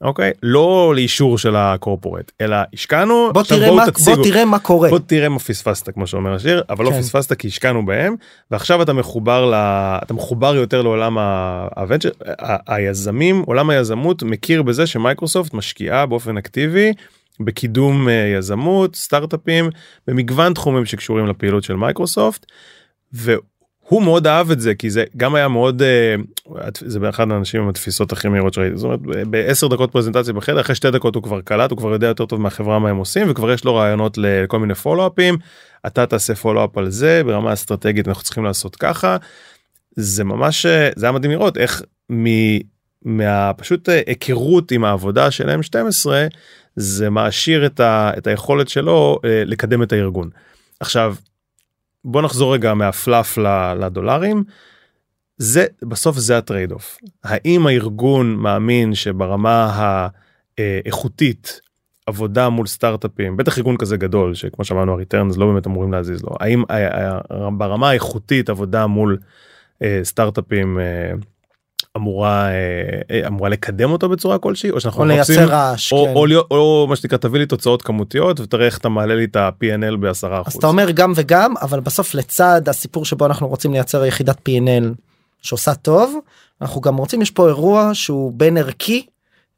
[0.00, 4.16] אוקיי לא לאישור של ה corporate אלא השקענו בוא תראה מה תציגו.
[4.16, 4.88] בוא תראה מה קורה.
[4.88, 7.00] בוא תראה מה פספסת כמו שאומר השיר אבל לא כן.
[7.00, 8.14] פספסת כי השקענו בהם
[8.50, 9.54] ועכשיו אתה מחובר ל...
[10.02, 11.18] אתה מחובר יותר לעולם
[11.76, 12.10] ה venture
[12.66, 16.92] היזמים עולם היזמות מכיר בזה שמייקרוסופט משקיעה באופן אקטיבי
[17.40, 19.70] בקידום אה, יזמות סטארט-אפים
[20.06, 22.46] במגוון תחומים שקשורים לפעילות של מייקרוסופט.
[23.88, 26.14] והוא מאוד אהב את זה כי זה גם היה מאוד אה,
[26.74, 30.74] זה באחד האנשים עם התפיסות הכי מהירות שראיתי זאת אומרת בעשר דקות פרזנטציה בחדר אחרי
[30.74, 33.52] שתי דקות הוא כבר קלט הוא כבר יודע יותר טוב מהחברה מה הם עושים וכבר
[33.52, 35.36] יש לו רעיונות לכל מיני follow-up ים
[35.86, 39.16] אתה תעשה follow-up על זה ברמה אסטרטגית אנחנו צריכים לעשות ככה.
[39.96, 42.26] זה ממש אה, זה היה מדהים לראות איך מ...
[43.02, 46.10] מהפשוט אה, היכרות עם העבודה של M12
[46.76, 48.10] זה מעשיר את, ה...
[48.18, 50.30] את היכולת שלו לקדם את הארגון.
[50.80, 51.14] עכשיו
[52.06, 53.38] בוא נחזור רגע מהפלאפ
[53.78, 54.44] לדולרים.
[55.38, 59.72] זה בסוף זה ה trade off האם הארגון מאמין שברמה
[60.58, 61.60] האיכותית
[62.06, 66.22] עבודה מול סטארט-אפים בטח ארגון כזה גדול שכמו שאמרנו ה returns לא באמת אמורים להזיז
[66.22, 66.62] לו האם
[67.58, 69.18] ברמה האיכותית עבודה מול
[69.82, 71.12] אה, סטארט-אפים אה,
[71.96, 72.52] אמורה אה,
[73.10, 75.92] אה, אמורה לקדם אותו בצורה כלשהי או שאנחנו או לייצר רעש.
[75.92, 76.12] או, כן.
[76.14, 79.36] או, להיות- או מה שנקרא תביא לי תוצאות כמותיות ותראה איך אתה מעלה לי את
[79.36, 80.56] ה-P&L בעשרה אז אחוז.
[80.56, 84.84] אתה אומר גם וגם אבל בסוף לצד הסיפור שבו אנחנו רוצים לייצר יחידת P&L
[85.42, 86.18] שעושה טוב
[86.62, 89.06] אנחנו גם רוצים יש פה אירוע שהוא בין ערכי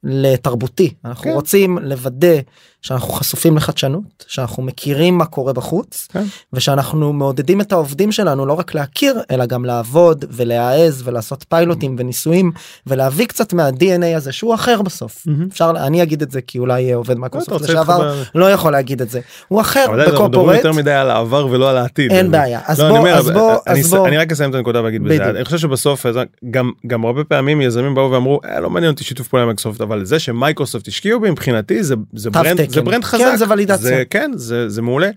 [0.04, 1.30] לתרבותי אנחנו כן.
[1.30, 2.36] רוצים לוודא
[2.82, 6.24] שאנחנו חשופים לחדשנות שאנחנו מכירים מה קורה בחוץ כן.
[6.52, 12.52] ושאנחנו מעודדים את העובדים שלנו לא רק להכיר אלא גם לעבוד ולהעז ולעשות פיילוטים וניסויים
[12.86, 15.48] ולהביא קצת מה-DNA הזה שהוא אחר בסוף מהמם.
[15.52, 19.20] אפשר אני אגיד את זה כי אולי עובד מייקרוסופט לשעבר לא יכול להגיד את זה
[19.48, 22.12] הוא אחר ב corporate יותר מדי על העבר ולא על העתיד.
[22.12, 24.82] אין בעיה אז לא, אני בוא אז בוא אז בוא אני רק אסיים את הנקודה
[24.82, 25.30] ואגיד בזה.
[25.30, 26.06] אני חושב שבסוף
[26.50, 29.80] גם גם הרבה פעמים יזמים באו ואמרו "אה, לא מעניין אותי שיתוף פעולה עם מייקרוסופט
[29.80, 32.67] אבל זה שמייקרוסופט השקיעו בי מבחינתי זה זה brand.
[32.68, 33.76] זה brand כן, חזק זה ולידציה.
[33.76, 35.10] זה כן זה זה מעולה.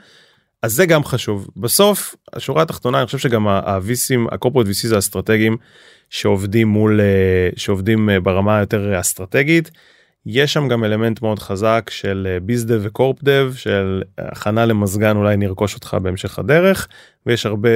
[0.64, 4.92] אז זה גם חשוב בסוף השורה התחתונה אני חושב שגם ה VCים ה corporate VCs
[4.92, 5.58] האסטרטגיים
[6.10, 9.72] שעובדים מול אה, שעובדים אה, ברמה היותר אסטרטגית.
[10.26, 15.38] יש שם גם אלמנט מאוד חזק של bizdev ו corp dev של הכנה למזגן אולי
[15.38, 16.88] נרכוש אותך בהמשך הדרך
[17.26, 17.70] ויש הרבה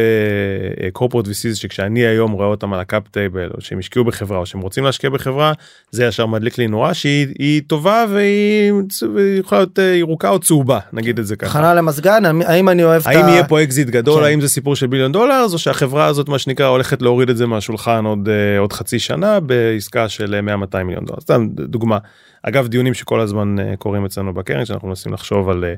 [0.93, 4.45] corporate VCs שכשאני היום רואה אותם על ה cap table או שהם השקיעו בחברה או
[4.45, 5.53] שהם רוצים להשקיע בחברה
[5.91, 8.71] זה ישר מדליק לי נורה שהיא היא טובה והיא
[9.15, 11.59] והיא יכולה להיות אה, ירוקה או צהובה נגיד את זה ככה.
[11.59, 14.25] הכנה למזגן האם אני אוהב את האם ה- יהיה פה אקזיט גדול כן.
[14.25, 17.45] האם זה סיפור של billion דולר או שהחברה הזאת מה שנקרא הולכת להוריד את זה
[17.45, 20.39] מהשולחן עוד אה, עוד חצי שנה בעסקה של
[20.73, 21.97] 100-200 מיליון דולר סתם דוגמה.
[22.43, 25.73] אגב דיונים שכל הזמן אה, קורים אצלנו בקרן שאנחנו מנסים לחשוב על אה,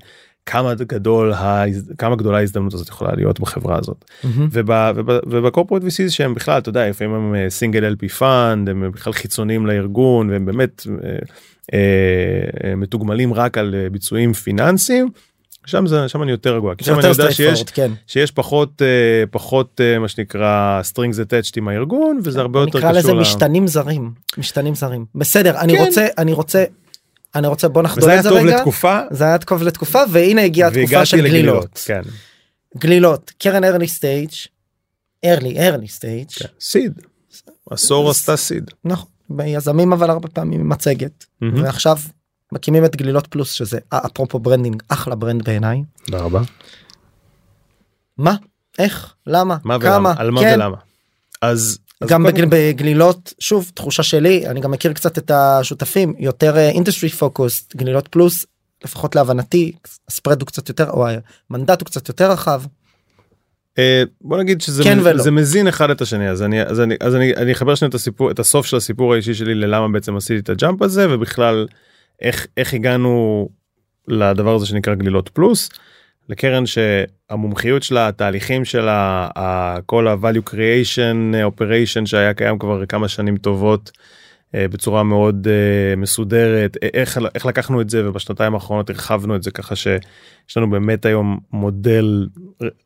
[0.48, 1.34] כמה גדול
[1.98, 4.06] כמה גדולה ההזדמנות הזאת יכולה להיות בחברה הזאת.
[4.24, 4.50] מהמם.
[5.28, 9.66] וב corporate VCs שהם בכלל אתה יודע לפעמים הם single LP fund הם בכלל חיצוניים
[9.66, 11.10] לארגון והם באמת אה,
[11.74, 15.10] אה, מתוגמלים רק על אה, ביצועים פיננסיים.
[15.66, 17.92] שם זה שם אני יותר רגוע כי שם אני יודע שיש straightforward, כן.
[18.08, 18.88] שיש פחות אה,
[19.32, 23.00] פחות אה, מה שנקרא strings attached עם הארגון וזה הרבה יותר נקרא קשור.
[23.02, 25.84] לזה ל- משתנים זרים משתנים זרים בסדר אני כן.
[25.86, 26.64] רוצה אני רוצה
[27.36, 30.00] אני רוצה בוא נחדול וזה היה את זה טוב רגע לתקופה זה היה טוב לתקופה
[30.12, 32.02] והנה הגיעה התקופה של גלילות כן,
[32.78, 34.48] גלילות קרן early stage
[35.26, 36.46] early early stage כן.
[36.60, 36.94] סיד.
[37.72, 38.72] עשור עשתה seed.
[38.86, 41.64] נכון ביזמים אבל הרבה פעמים עם מצגת מהמם.
[41.64, 41.98] ועכשיו
[42.52, 46.42] מקימים את גלילות פלוס שזה אה, אפרופו branding אחלה brand בעיניי תודה רבה.
[48.18, 48.36] מה
[48.80, 50.54] איך למה מה כמה ולמה על מה כן.
[50.56, 50.78] ולמה.
[51.42, 57.10] אז גם בגל, בגלילות שוב תחושה שלי אני גם מכיר קצת את השותפים יותר industry
[57.10, 58.46] focus גלילות פלוס
[58.84, 59.72] לפחות להבנתי
[60.08, 61.08] ה spread הוא קצת יותר או
[61.50, 62.62] המנדט הוא קצת יותר רחב
[63.78, 65.24] אה, בוא נגיד שזה כן ולא.
[65.24, 67.96] זה מזין אחד את השני אז אני אז אני אז אני אני אחבר שנייה את
[67.96, 71.68] הסיפור את הסוף של הסיפור האישי שלי ללמה בעצם עשיתי את הג'אמפ הזה ובכלל
[72.22, 73.50] איך איך הגענו
[74.08, 75.70] לדבר הזה שנקרא גלילות פלוס.
[76.30, 79.28] לקרן שהמומחיות שלה התהליכים שלה
[79.86, 83.92] כל ה-value creation אה, operation שהיה קיים כבר כמה שנים טובות
[84.56, 89.52] אה, בצורה מאוד אה, מסודרת איך איך לקחנו את זה ובשנתיים האחרונות הרחבנו את זה
[89.52, 92.28] ככה שיש לנו באמת היום מודל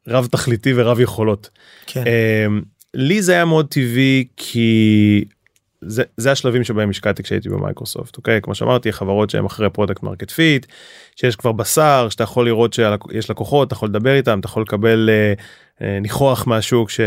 [0.07, 1.49] רב תכליתי ורב יכולות.
[1.87, 2.03] כן
[2.93, 5.23] לי זה היה מאוד טבעי כי
[5.81, 10.31] זה, זה השלבים שבהם השקעתי כשהייתי במייקרוסופט אוקיי כמו שאמרתי חברות שהן אחרי product market
[10.31, 10.65] fit
[11.15, 15.09] שיש כבר בשר שאתה יכול לראות שיש לקוחות אתה יכול לדבר איתם אתה יכול לקבל
[15.09, 15.33] אה,
[15.81, 16.99] אה, ניחוח מהשוק ש,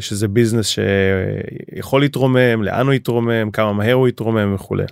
[0.00, 4.84] שזה business שיכול להתרומם לאן הוא יתרומם כמה מהר הוא יתרומם וכולי.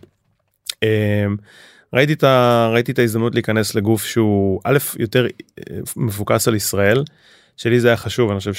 [0.83, 1.37] אמ,
[1.92, 7.05] ראיתי את, ה, ראיתי את ההזדמנות להיכנס לגוף שהוא א' יותר אה, מפוקס על ישראל
[7.57, 8.53] שלי זה היה חשוב אני חושב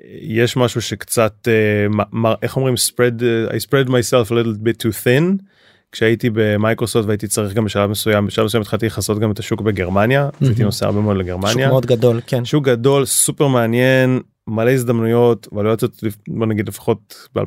[0.00, 2.74] שיש משהו שקצת אה, איך אומרים?
[2.74, 5.44] spread אה, I spread myself a little bit too thin.
[5.92, 10.28] כשהייתי במייקרוסופט והייתי צריך גם בשלב מסוים בשלב מסוים התחלתי לכסות גם את השוק בגרמניה
[10.40, 12.44] אז הייתי נוסע הרבה מאוד שוק לגרמניה מאוד גדול כן.
[12.44, 15.84] שוק גדול סופר מעניין מלא הזדמנויות ואלויות
[16.28, 17.42] בוא נגיד לפחות ב2018-2019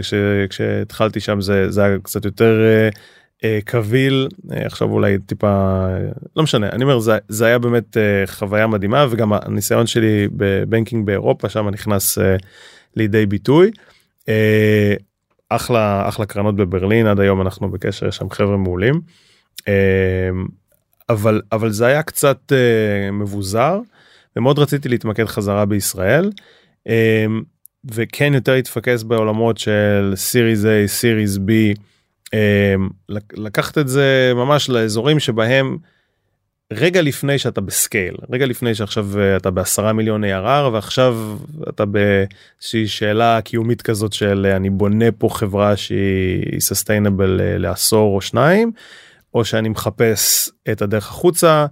[0.00, 0.14] כש,
[0.50, 2.88] כשהתחלתי שם זה זה היה קצת יותר אה,
[3.64, 5.48] קביל אה, עכשיו אולי טיפה
[5.88, 5.98] אה,
[6.36, 11.06] לא משנה אני אומר זה, זה היה באמת אה, חוויה מדהימה וגם הניסיון שלי בבנקינג
[11.06, 12.36] באירופה שם נכנס אה,
[12.96, 13.70] לידי ביטוי.
[14.28, 14.94] אה,
[15.48, 19.00] אחלה אחלה קרנות בברלין עד היום אנחנו בקשר יש שם חבר'ה מעולים.
[19.68, 20.30] אה,
[21.08, 23.80] אבל אבל זה היה קצת אה, מבוזר
[24.36, 26.30] ומאוד רציתי להתמקד חזרה בישראל
[26.88, 27.26] אה,
[27.84, 31.72] וכן יותר להתפקס בעולמות של סיריס A סיריס B אה,
[33.32, 35.76] לקחת את זה ממש לאזורים שבהם
[36.72, 41.84] רגע לפני שאתה ב scale רגע לפני שעכשיו אה, אתה בעשרה מיליון ARR ועכשיו אתה
[41.84, 48.72] באיזושהי שאלה קיומית כזאת של אה, אני בונה פה חברה שהיא sustainable לעשור או שניים
[49.34, 51.66] או שאני מחפש את הדרך החוצה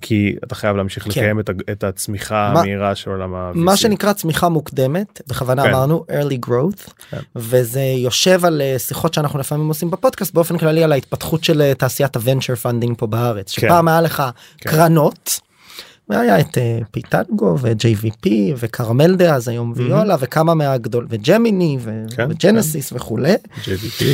[0.00, 1.10] כי אתה חייב להמשיך כן.
[1.10, 5.68] לקיים את, את הצמיחה מה- המהירה של עולם ה מה שנקרא צמיחה מוקדמת בכוונה כן.
[5.68, 7.18] אמרנו early growth כן.
[7.36, 11.74] וזה יושב על אה, שיחות שאנחנו לפעמים עושים בפודקאסט באופן כללי על ההתפתחות של אה,
[11.74, 13.66] תעשיית ה venture funding פה בארץ כן.
[13.66, 14.22] שפעם היה לך
[14.58, 14.70] כן.
[14.70, 15.40] קרנות
[16.16, 22.92] היה את אה, פיטנגו ו-JVP וקרמל דאז היום ויולה וכמה מהגדול וג'מיני ו- כן, וג'נסיס
[22.92, 24.04] וכולי JVP.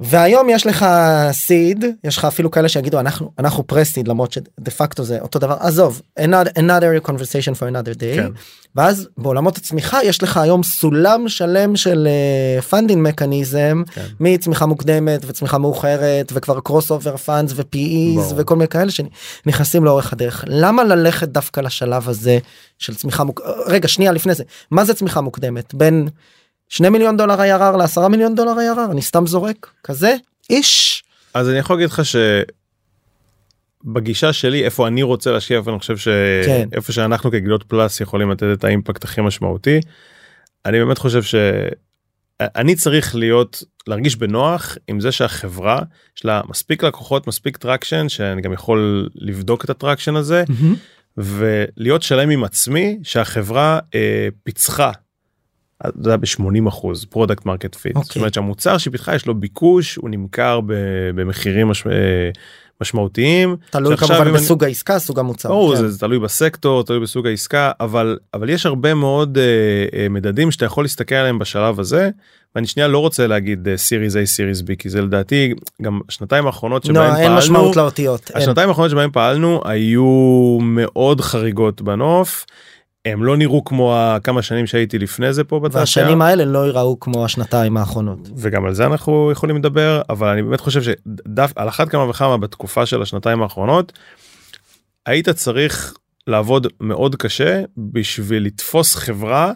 [0.00, 0.86] והיום יש לך
[1.32, 5.56] seed יש לך אפילו כאלה שיגידו אנחנו אנחנו pre-seed למרות שדה פקטו זה אותו דבר
[5.60, 8.28] עזוב another, another conversation for another day כן.
[8.76, 12.08] ואז בעולמות הצמיחה יש לך היום סולם שלם של
[12.70, 14.06] funding mechanism כן.
[14.20, 18.34] מצמיחה מוקדמת וצמיחה מאוחרת וכבר crossover funds ו-PEs ברור.
[18.36, 22.38] וכל מיני כאלה שנכנסים לאורך הדרך למה ללכת דווקא לשלב הזה
[22.78, 23.40] של צמיחה מוק...
[23.66, 24.44] רגע שנייה לפני זה.
[24.70, 25.74] מה זה צמיחה מוקדמת?
[25.74, 26.08] בין
[26.68, 29.70] 2 מיליון דולר ARR ל-10 מיליון דולר ARR אני סתם זורק.
[29.84, 30.16] כזה?
[30.50, 31.04] ish?
[31.34, 32.02] אז אני יכול להגיד לך
[33.84, 36.68] שבגישה שלי איפה אני רוצה להשקיע איפה אני חושב כן.
[36.70, 39.80] שאיפה שאנחנו כגלילות פלוס יכולים לתת את האימפקט הכי משמעותי.
[40.66, 45.82] אני באמת חושב שאני צריך להיות להרגיש בנוח עם זה שהחברה
[46.16, 50.44] יש לה מספיק לקוחות מספיק traction שאני גם יכול לבדוק את ה traction הזה
[51.16, 54.90] ולהיות שלם עם עצמי שהחברה אה, פיצחה.
[56.00, 57.94] זה היה ב-80 אחוז product market fit.
[57.94, 58.20] זאת אוקיי.
[58.20, 60.60] אומרת שהמוצר שהיא פיתחה יש לו ביקוש הוא נמכר
[61.14, 61.86] במחירים מש...
[62.74, 63.56] אה, משמעותיים.
[63.70, 65.48] תלוי כמובן אם בסוג העסקה סוג המוצר.
[65.48, 65.80] ברור כן.
[65.80, 69.44] זה, זה תלוי בסקטור תלוי בסוג העסקה אבל אבל יש הרבה מאוד אה,
[69.98, 72.10] אה, מדדים שאתה יכול להסתכל עליהם בשלב הזה
[72.54, 76.84] ואני שנייה לא רוצה להגיד series A series B כי זה לדעתי גם השנתיים האחרונות
[76.84, 78.30] שבהם לא, אין פעלנו משמעות לאותיות.
[78.34, 82.46] השנתיים האחרונות שבהם פעלנו היו מאוד חריגות בנוף.
[83.04, 86.06] הם לא נראו כמו הכמה שנים שהייתי לפני זה פה בתעשייה.
[86.06, 88.28] והשנים האלה לא ייראו כמו השנתיים האחרונות.
[88.36, 92.36] וגם על זה אנחנו יכולים לדבר אבל אני באמת חושב שדף על אחת כמה וכמה
[92.36, 93.92] בתקופה של השנתיים האחרונות
[95.06, 95.94] היית צריך
[96.26, 99.52] לעבוד מאוד קשה בשביל לתפוס חברה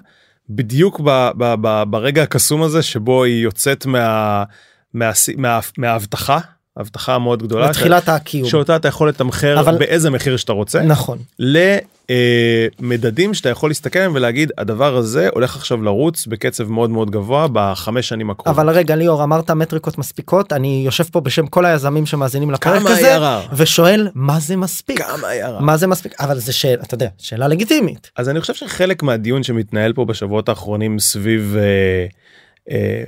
[0.51, 4.45] בדיוק ב, ב, ב, ברגע הקסום הזה שבו היא יוצאת מה,
[4.95, 6.39] מה, מה, מההבטחה
[6.79, 8.49] הבטחה המאוד גדולה בתחילת הקיום.
[8.49, 11.19] שאותה אתה יכול לתמחר אבל- באיזה מחיר שאתה רוצה נכון.
[12.81, 17.47] למדדים שאתה יכול להסתכל עליהם ולהגיד הדבר הזה הולך עכשיו לרוץ בקצב מאוד מאוד גבוה
[17.53, 18.59] בחמש שנים הקרובות.
[18.59, 23.19] אבל רגע ליאור אמרת מטריקות מספיקות אני יושב פה בשם כל היזמים שמאזינים לפרק הזה?
[23.53, 25.61] ושואל מה זה מספיק כמה ARR?
[25.63, 29.43] מה זה מספיק אבל זה שאלה אתה יודע שאלה לגיטימית אז אני חושב שחלק מהדיון
[29.43, 32.07] שמתנהל פה בשבועות האחרונים סביב אה,
[32.71, 33.03] אה,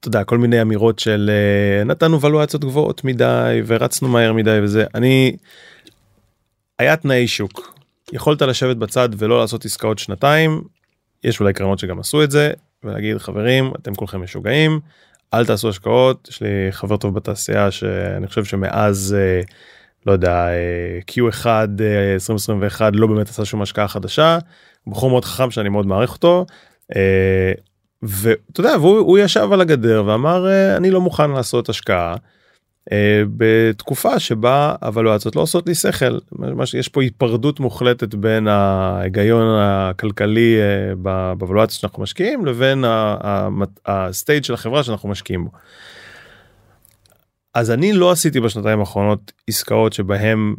[0.00, 4.84] אתה יודע כל מיני אמירות של אה, נתנו ולואציות גבוהות מדי ורצנו מהר מדי וזה
[4.94, 5.36] אני
[6.78, 7.78] היה תנאי שוק
[8.12, 10.62] יכולת לשבת בצד ולא לעשות עסקאות שנתיים
[11.24, 12.52] יש אולי קרנות שגם עשו את זה
[12.84, 14.80] ולהגיד חברים אתם כולכם משוגעים
[15.34, 19.16] אל תעשו השקעות יש לי חבר טוב בתעשייה שאני חושב שמאז.
[19.18, 19.40] אה,
[20.06, 24.38] לא יודע אה, Q1 אה, 2021 לא באמת עשה שום השקעה חדשה
[24.86, 26.46] בחור מאוד חכם שאני מאוד מעריך אותו.
[28.02, 32.16] ואתה יודע והוא הוא ישב על הגדר ואמר אה, אני לא מוכן לעשות השקעה.
[32.92, 38.48] אה, בתקופה שבה ה valuationות לא עושות לי שכל מה שיש פה היפרדות מוחלטת בין
[38.48, 43.48] ההיגיון הכלכלי אה, ב- ב valuationות שאנחנו משקיעים לבין ה- ה-
[43.86, 45.50] ה state של החברה שאנחנו משקיעים בו.
[47.54, 50.54] אז אני לא עשיתי בשנתיים האחרונות עסקאות שבהם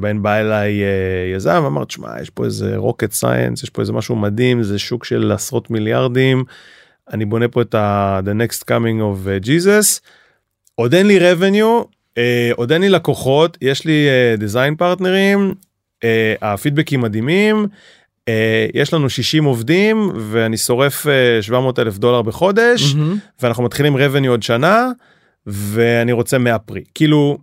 [0.00, 0.88] בהן בא אליי אה,
[1.36, 5.04] יזם ואמר תשמע יש פה איזה rocket science יש פה איזה משהו מדהים זה שוק
[5.04, 6.44] של עשרות מיליארדים
[7.12, 10.00] אני בונה פה את ה- the next coming of אה, Jesus
[10.74, 11.84] עוד אין לי revenue
[12.18, 14.06] אה, עוד אין לי לקוחות יש לי
[14.38, 15.54] דיזיין פרטנרים
[16.42, 17.66] הפידבקים מדהימים.
[18.28, 23.18] אה, יש לנו 60 עובדים ואני שורף אה, 700 אלף דולר בחודש מהמם.
[23.42, 24.90] ואנחנו מתחילים revenue עוד שנה
[25.46, 27.38] ואני רוצה 100 פרי כאילו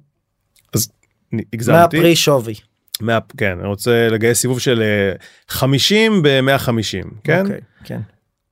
[1.53, 2.53] הגזמתי מהפרי שווי.
[3.01, 5.13] 100 כן אני רוצה לגייס סיבוב של אה,
[5.47, 7.45] 50 ב-150 כן?
[7.45, 7.99] אוקיי, כן.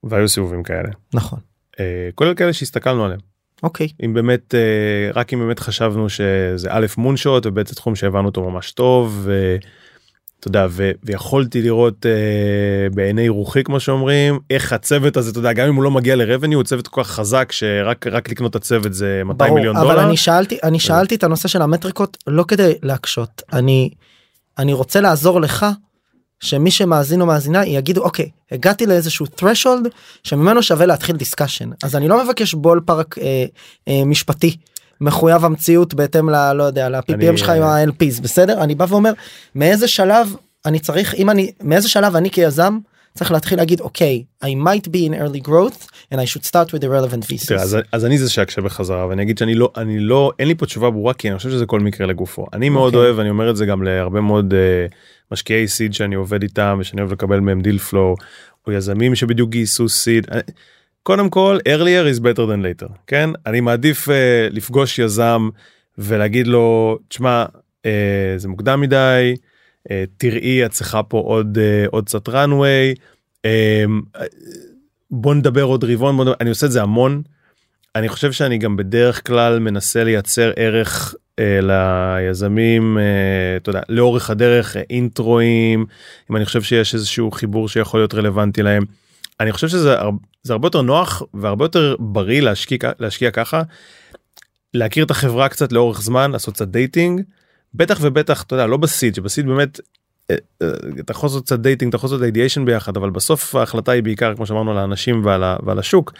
[0.04, 0.90] והיו סיבובים כאלה.
[1.14, 1.40] נכון.
[1.80, 3.20] אה, כולל כאלה שהסתכלנו עליהם.
[3.64, 3.88] אוקיי.
[4.06, 8.72] אם באמת אה, רק אם באמת חשבנו שזה א' מונשוט ובעצם תחום שהבנו אותו ממש
[8.72, 9.28] טוב.
[10.42, 10.68] ואתה יודע
[11.04, 15.84] ויכולתי לראות אה, בעיני רוחי כמו שאומרים איך הצוות הזה אתה יודע גם אם הוא
[15.84, 19.38] לא מגיע לרבניו הוא צוות כל כך חזק שרק רק לקנות את הצוות זה 200
[19.38, 20.08] ברור, מיליון אבל דולר.
[20.08, 23.42] אני שאלתי אני שאלתי את הנושא של המטריקות לא כדי להקשות.
[23.54, 23.90] אני
[24.58, 25.66] אני רוצה לעזור לך
[26.40, 29.88] שמי שמאזין או מאזינה יגידו אוקיי הגעתי לאיזשהו threshold
[30.24, 33.46] שממנו שווה להתחיל discussion אז אני לא מבקש ballpark אה,
[33.88, 34.58] אה, משפטי
[35.02, 36.54] מחויב המציאות בהתאם ל...
[36.54, 39.12] לא יודע ל-PPM אני- שלך עם ה-LPs בסדר אני בא ואומר
[39.56, 40.36] מאיזה שלב
[40.66, 42.78] אני צריך אם אני מאיזה שלב אני כיזם
[43.18, 46.82] צריך להתחיל להגיד אוקיי I might be in early growth and I should start with
[46.82, 47.64] the relevant תראה, pieces.
[47.64, 50.66] אז, אז אני זה שאקשה בחזרה ואני אגיד שאני לא אני לא אין לי פה
[50.66, 53.08] תשובה ברורה כי אני חושב שזה כל מקרה לגופו אני מאוד אוקיי.
[53.08, 54.94] אוהב אני אומר את זה גם להרבה מאוד uh,
[55.32, 58.16] משקיעי seed שאני עובד איתם ושאני אוהב לקבל מהם deal flow
[58.68, 60.28] או יזמים שבדיוק גייסו seed.
[61.04, 64.12] קודם כל earlier is better than later כן אני מעדיף uh,
[64.52, 65.50] לפגוש יזם
[65.98, 67.46] ולהגיד לו תשמע
[67.88, 67.88] uh,
[68.38, 69.36] זה מוקדם מדי
[69.92, 73.00] אה, תראי את צריכה פה עוד אה, עוד קצת runway
[73.46, 73.84] אה,
[75.12, 77.22] בוא נדבר עוד רבעון נדבר, אני עושה את זה המון.
[77.96, 84.30] אני חושב שאני גם בדרך כלל מנסה לייצר ערך אה, ליזמים אה, אתה יודע לאורך
[84.30, 85.86] הדרך intro-ים
[86.32, 88.84] אם אני חושב שיש איזשהו חיבור שיכול להיות רלוונטי להם.
[89.40, 90.10] אני חושב שזה הר-
[90.44, 93.62] זה הרבה יותר נוח והרבה יותר בריא להשקיע להשקיע ככה.
[94.74, 97.22] להכיר את החברה קצת לאורך זמן לעשות קצת dating
[97.74, 99.80] בטח ובטח אתה יודע לא ב seed שב seed באמת
[100.32, 100.68] אה, אה,
[101.00, 104.36] אתה יכול לעשות קצת dating אתה יכול לעשות ideation ביחד אבל בסוף ההחלטה היא בעיקר
[104.36, 106.14] כמו שאמרנו על האנשים ועל, ה- ועל השוק.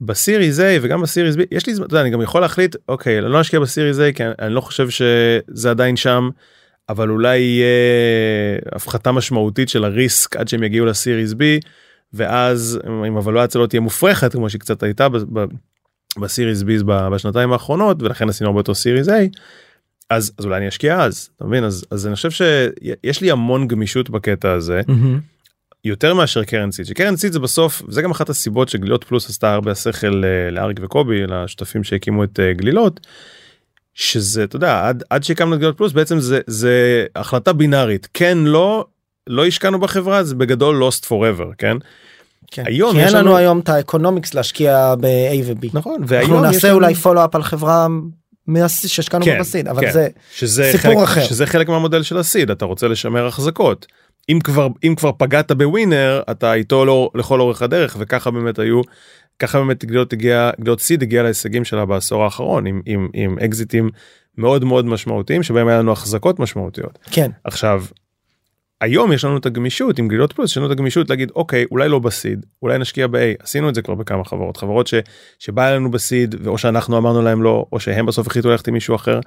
[0.00, 3.18] ב series A וגם ב series B יש לי זמן אני גם יכול להחליט אוקיי
[3.18, 6.28] אני לא אשקיע ב series A כי אני, אני לא חושב שזה עדיין שם
[6.90, 11.66] אבל אולי יהיה הפחתה משמעותית של הריסק עד שהם יגיעו לסיריז B
[12.12, 15.46] ואז אם הוולואציה לא תהיה מופרכת כמו שהיא קצת הייתה ב- ב-
[16.18, 19.12] בסיריז B בשנתיים האחרונות ולכן עשינו הרבה יותר סיריז A.
[20.10, 23.68] אז, אז אולי אני אשקיע אז אתה מבין אז אז אני חושב שיש לי המון
[23.68, 24.80] גמישות בקטע הזה
[25.84, 29.54] יותר מאשר קרן סיד שקרן סיד זה בסוף זה גם אחת הסיבות שגלילות פלוס עשתה
[29.54, 33.00] הרבה שכל אה, לאריק וקובי לשותפים שהקימו את אה, גלילות.
[33.94, 38.38] שזה אתה יודע עד עד שהקמנו את גלילות פלוס בעצם זה זה החלטה בינארית כן
[38.38, 38.86] לא
[39.26, 41.76] לא השקענו בחברה זה בגדול lost forever כן
[42.50, 42.62] כן.
[42.66, 45.68] היום כי אין לנו היום את ה economics להשקיע ב-A ו-B.
[45.72, 47.86] נכון אנחנו והיום יש נעשה אולי follow-up על חברה
[48.66, 49.92] שהשקענו כן, ב seed אבל כן.
[49.92, 51.24] זה שזה סיפור חלק, אחר.
[51.24, 53.86] שזה חלק מהמודל של ה seed אתה רוצה לשמר החזקות.
[54.28, 58.58] אם כבר אם כבר פגעת ב winner אתה איתו לא, לכל אורך הדרך וככה באמת
[58.58, 58.80] היו
[59.40, 63.90] ככה באמת גלילות הגיע גלילות סיד הגיע להישגים שלה בעשור האחרון עם עם עם אקזיטים
[64.38, 67.84] מאוד מאוד משמעותיים שבהם היה לנו החזקות משמעותיות כן עכשיו.
[68.80, 71.88] היום יש לנו את הגמישות עם גלילות פלוס יש לנו את הגמישות להגיד אוקיי אולי
[71.88, 74.94] לא בסיד אולי נשקיע ב-A עשינו את זה כבר בכמה חברות חברות ש,
[75.38, 78.94] שבא אלינו בסיד ואו שאנחנו אמרנו להם לא או שהם בסוף החליטו ללכת עם מישהו
[78.94, 79.20] אחר.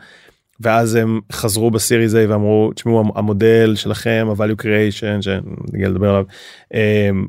[0.60, 6.26] ואז הם חזרו בסיריז A ואמרו תשמעו המודל שלכם ה-value creation שנגיע לדבר עליו
[6.74, 7.26] אמ,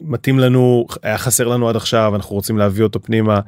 [0.00, 3.40] מתאים לנו היה חסר לנו עד עכשיו אנחנו רוצים להביא אותו פנימה.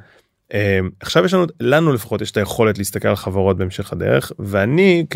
[0.55, 5.07] אמ, עכשיו יש לנו לנו לפחות יש את היכולת להסתכל על חברות בהמשך הדרך ואני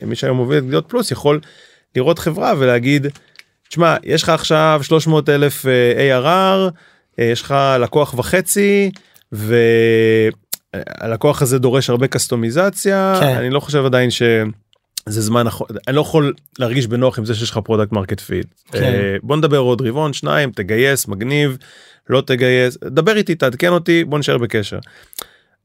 [0.00, 1.40] כמי שהיום מוביל את גלילות פלוס יכול
[1.96, 3.06] לראות חברה ולהגיד
[3.68, 6.70] תשמע יש לך עכשיו 300 אלף אה, ARR
[7.18, 8.90] אה, יש לך לקוח וחצי
[11.02, 13.36] והלקוח הזה דורש הרבה קסטומיזציה כן.
[13.36, 14.22] אני לא חושב עדיין ש...
[15.10, 18.46] זה זמן נכון אני לא יכול להרגיש בנוח עם זה שיש לך product market fit.
[19.22, 21.58] בוא נדבר עוד רבעון שניים תגייס מגניב
[22.08, 24.78] לא תגייס דבר איתי תעדכן אותי בוא נשאר בקשר.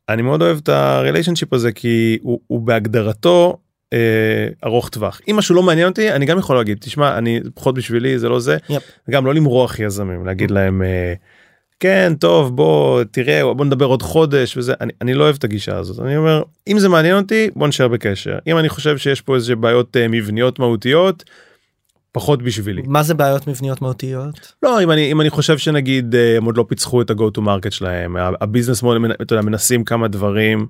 [0.09, 3.57] אני מאוד אוהב את ה relationship הזה כי הוא, הוא בהגדרתו
[3.93, 7.75] אה, ארוך טווח אם משהו לא מעניין אותי אני גם יכול להגיד תשמע אני פחות
[7.75, 8.83] בשבילי זה לא זה if.
[9.09, 11.13] גם לא למרוח יזמים להגיד להם אה,
[11.79, 14.73] כן טוב בוא תראה בוא נדבר עוד חודש וזה.
[14.81, 15.99] אני, אני לא אוהב את הגישה הזאת.
[15.99, 18.37] אני אומר אם זה מעניין אותי בוא נשאר בקשר.
[18.47, 21.23] אם אני חושב שיש פה איזה בעיות אה, מבניות מהותיות
[22.11, 22.81] פחות בשבילי.
[22.85, 24.53] מה זה בעיות מבניות מהותיות?
[24.63, 27.41] לא אם אני אם אני חושב שנגיד אה, הם עוד לא פיצחו את ה-go to
[27.41, 30.67] market שלהם ה business model מנסים כמה דברים.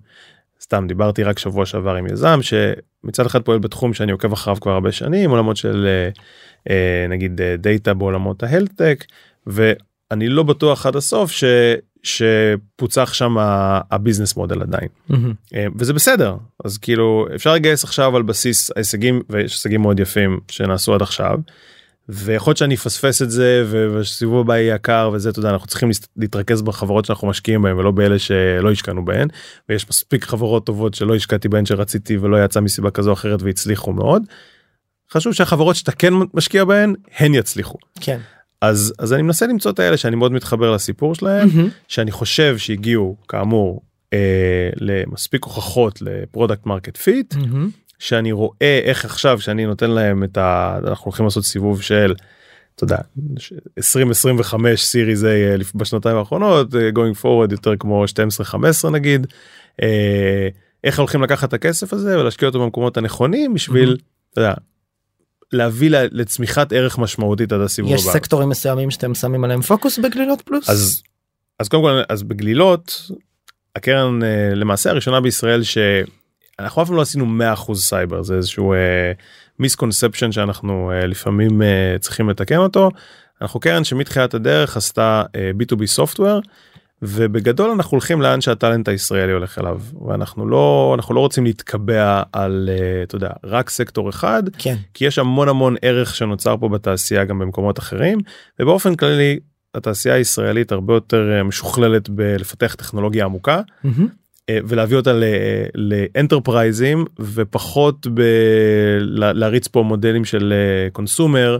[0.61, 4.71] סתם דיברתי רק שבוע שעבר עם יזם שמצד אחד פועל בתחום שאני עוקב אחריו כבר
[4.71, 6.09] הרבה שנים עולמות של אה,
[6.69, 9.05] אה, נגיד data בעולמות ה health tech
[10.11, 11.43] ואני לא בטוח עד הסוף ש,
[12.03, 13.35] שפוצח שם
[13.91, 14.87] ה business model עדיין
[15.55, 16.35] אה, וזה בסדר
[16.65, 21.37] אז כאילו אפשר לגייס עכשיו על בסיס ההישגים ויש הישגים מאוד יפים שנעשו עד עכשיו.
[22.09, 25.89] ויכול להיות שאני אפספס את זה ובסיבוב הבא יהיה יקר וזה אתה יודע אנחנו צריכים
[26.17, 29.27] להתרכז בחברות שאנחנו משקיעים בהם ולא באלה שלא השקענו בהן
[29.69, 33.93] ויש מספיק חברות טובות שלא השקעתי בהן שרציתי ולא יצא מסיבה כזו או אחרת והצליחו
[33.93, 34.23] מאוד.
[35.11, 38.19] חשוב שהחברות שאתה כן משקיע בהן הן יצליחו כן
[38.69, 41.49] אז אז אני מנסה למצוא את האלה שאני מאוד מתחבר לסיפור שלהם
[41.87, 43.81] שאני חושב שהגיעו כאמור
[44.13, 47.33] אה, למספיק הוכחות ל product market fit
[47.99, 50.79] שאני רואה איך עכשיו שאני נותן להם את ה...
[50.87, 52.13] אנחנו הולכים לעשות סיבוב של.
[52.75, 52.97] אתה יודע
[53.77, 58.05] 2025 series A אה, בשנתיים האחרונות אה, going forward יותר כמו
[58.85, 59.27] 12-15 נגיד.
[59.81, 60.49] אה,
[60.83, 63.97] איך הולכים לקחת את הכסף הזה ולהשקיע אותו במקומות הנכונים בשביל
[64.31, 64.53] אתה יודע,
[65.53, 68.11] להביא לצמיחת ערך משמעותית עד הסיבוב יש הבא.
[68.11, 71.03] סקטורים מסוימים שאתם שמים עליהם פוקוס בגלילות פלוס אז
[71.59, 73.11] אז קודם כל אז בגלילות
[73.75, 77.25] הקרן אה, למעשה הראשונה בישראל שאנחנו אף פעם לא עשינו
[77.69, 78.73] 100% סייבר זה איזשהו
[79.59, 82.91] misconception שאנחנו אה, לפעמים אה, צריכים לתקן אותו.
[83.41, 86.39] אנחנו קרן שמתחילת הדרך עשתה אה, B2B software
[87.01, 92.21] ובגדול אנחנו הולכים לאן שה talent הישראלי הולך אליו ואנחנו לא אנחנו לא רוצים להתקבע
[92.33, 96.69] על אה, אתה יודע רק סקטור אחד כן כי יש המון המון ערך שנוצר פה
[96.69, 98.19] בתעשייה גם במקומות אחרים
[98.59, 99.39] ובאופן כללי
[99.75, 103.61] התעשייה הישראלית הרבה יותר אה, משוכללת בלפתח טכנולוגיה עמוקה.
[104.49, 105.11] אה, ולהביא אותה
[105.75, 108.21] לאנטרפרייזים ופחות ב...
[108.99, 110.53] לה- להריץ פה מודלים של
[110.91, 111.57] קונסומר.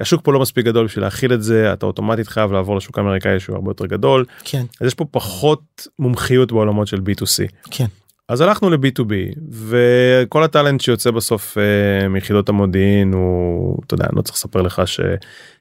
[0.00, 3.40] השוק פה לא מספיק גדול בשביל להכיל את זה אתה אוטומטית חייב לעבור לשוק האמריקאי
[3.40, 7.52] שהוא הרבה יותר גדול כן, אז יש פה פחות מומחיות בעולמות של b2c.
[7.70, 7.86] כן.
[8.28, 9.12] אז הלכנו ל-B2B
[9.50, 14.82] וכל הטאלנט שיוצא בסוף uh, מיחידות המודיעין הוא אתה יודע אני לא צריך לספר לך
[14.86, 15.00] ש,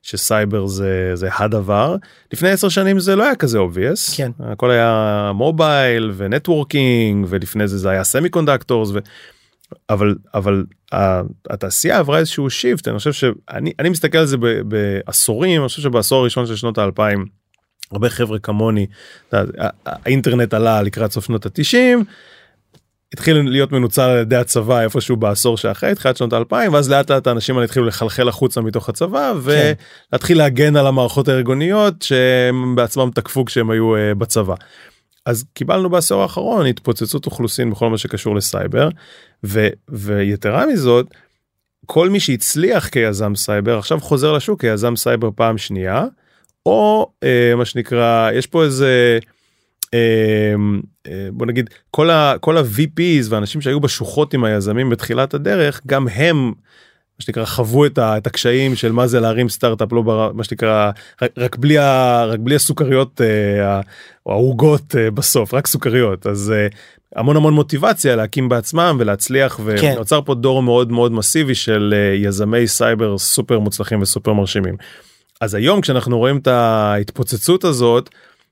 [0.02, 1.96] שסייבר זה זה הדבר
[2.34, 4.32] לפני 10 שנים זה לא היה כזה obvious כן.
[4.40, 9.00] הכל היה מובייל ו networking ולפני זה זה היה semiconductors ו...
[9.90, 10.66] אבל אבל
[11.50, 15.82] התעשייה עברה איזשהו shift אני חושב שאני אני מסתכל על זה ב- בעשורים אני חושב
[15.82, 17.26] שבעשור הראשון של שנות האלפיים
[17.92, 18.88] הרבה חבר'ה כמוני
[19.86, 22.04] האינטרנט עלה לקראת סוף שנות התשעים.
[23.14, 27.28] התחיל להיות מנוצל על ידי הצבא איפשהו בעשור שאחרי תחילת שנות האלפיים ואז לאט לאט
[27.28, 29.74] האנשים האלה התחילו לחלחל החוצה מתוך הצבא כן.
[30.12, 34.56] ולהתחיל להגן על המערכות הארגוניות שהם בעצמם תקפו כשהם היו uh, בצבא.
[35.26, 38.90] אז קיבלנו בעשור האחרון התפוצצות אוכלוסין בכל מה שקשור לסייבר
[39.44, 41.08] ו, ויתרה מזאת
[41.86, 46.06] כל מי שהצליח כיזם סייבר עכשיו חוזר לשוק כיזם סייבר פעם שנייה
[46.66, 49.20] או אה, מה שנקרא יש פה איזה
[49.94, 50.54] אה,
[51.08, 56.08] אה, בוא נגיד כל ה כל ה-VPs ואנשים שהיו בשוחות עם היזמים בתחילת הדרך גם
[56.08, 56.54] הם
[57.24, 60.92] שנקרא חוו את, ה, את הקשיים של מה זה להרים סטארט-אפ לא בר, מה שנקרא
[61.22, 63.82] רק, רק בלי ה, רק בלי הסוכריות אה,
[64.26, 66.68] או העוגות אה, בסוף רק סוכריות אז אה,
[67.16, 69.94] המון המון מוטיבציה להקים בעצמם ולהצליח כן.
[69.96, 74.76] ונוצר פה דור מאוד מאוד מסיבי של אה, יזמי סייבר סופר מוצלחים וסופר מרשימים.
[75.42, 78.10] אז היום כשאנחנו רואים את ההתפוצצות הזאת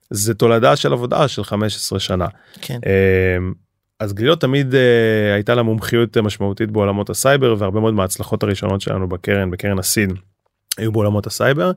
[0.10, 2.28] זה תולדה של עבודה של 15 שנה.
[2.62, 2.80] כן.
[2.86, 3.54] אמ,
[4.02, 8.82] אז גלילות תמיד אה, הייתה לה מומחיות אה, משמעותית בעולמות הסייבר והרבה מאוד מההצלחות הראשונות
[8.82, 10.14] שלנו בקרן בקרן ה seed
[10.78, 11.72] היו בעולמות הסייבר.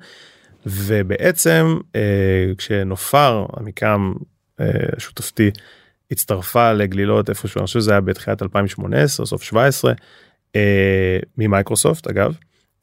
[0.67, 4.13] ובעצם אה, כשנופר עמיקם
[4.61, 4.67] אה,
[4.99, 5.51] שותפתי
[6.11, 9.93] הצטרפה לגלילות איפשהו אני חושב שזה היה בתחילת 2018 סוף 17
[10.57, 12.37] אה, ממייקרוסופט אגב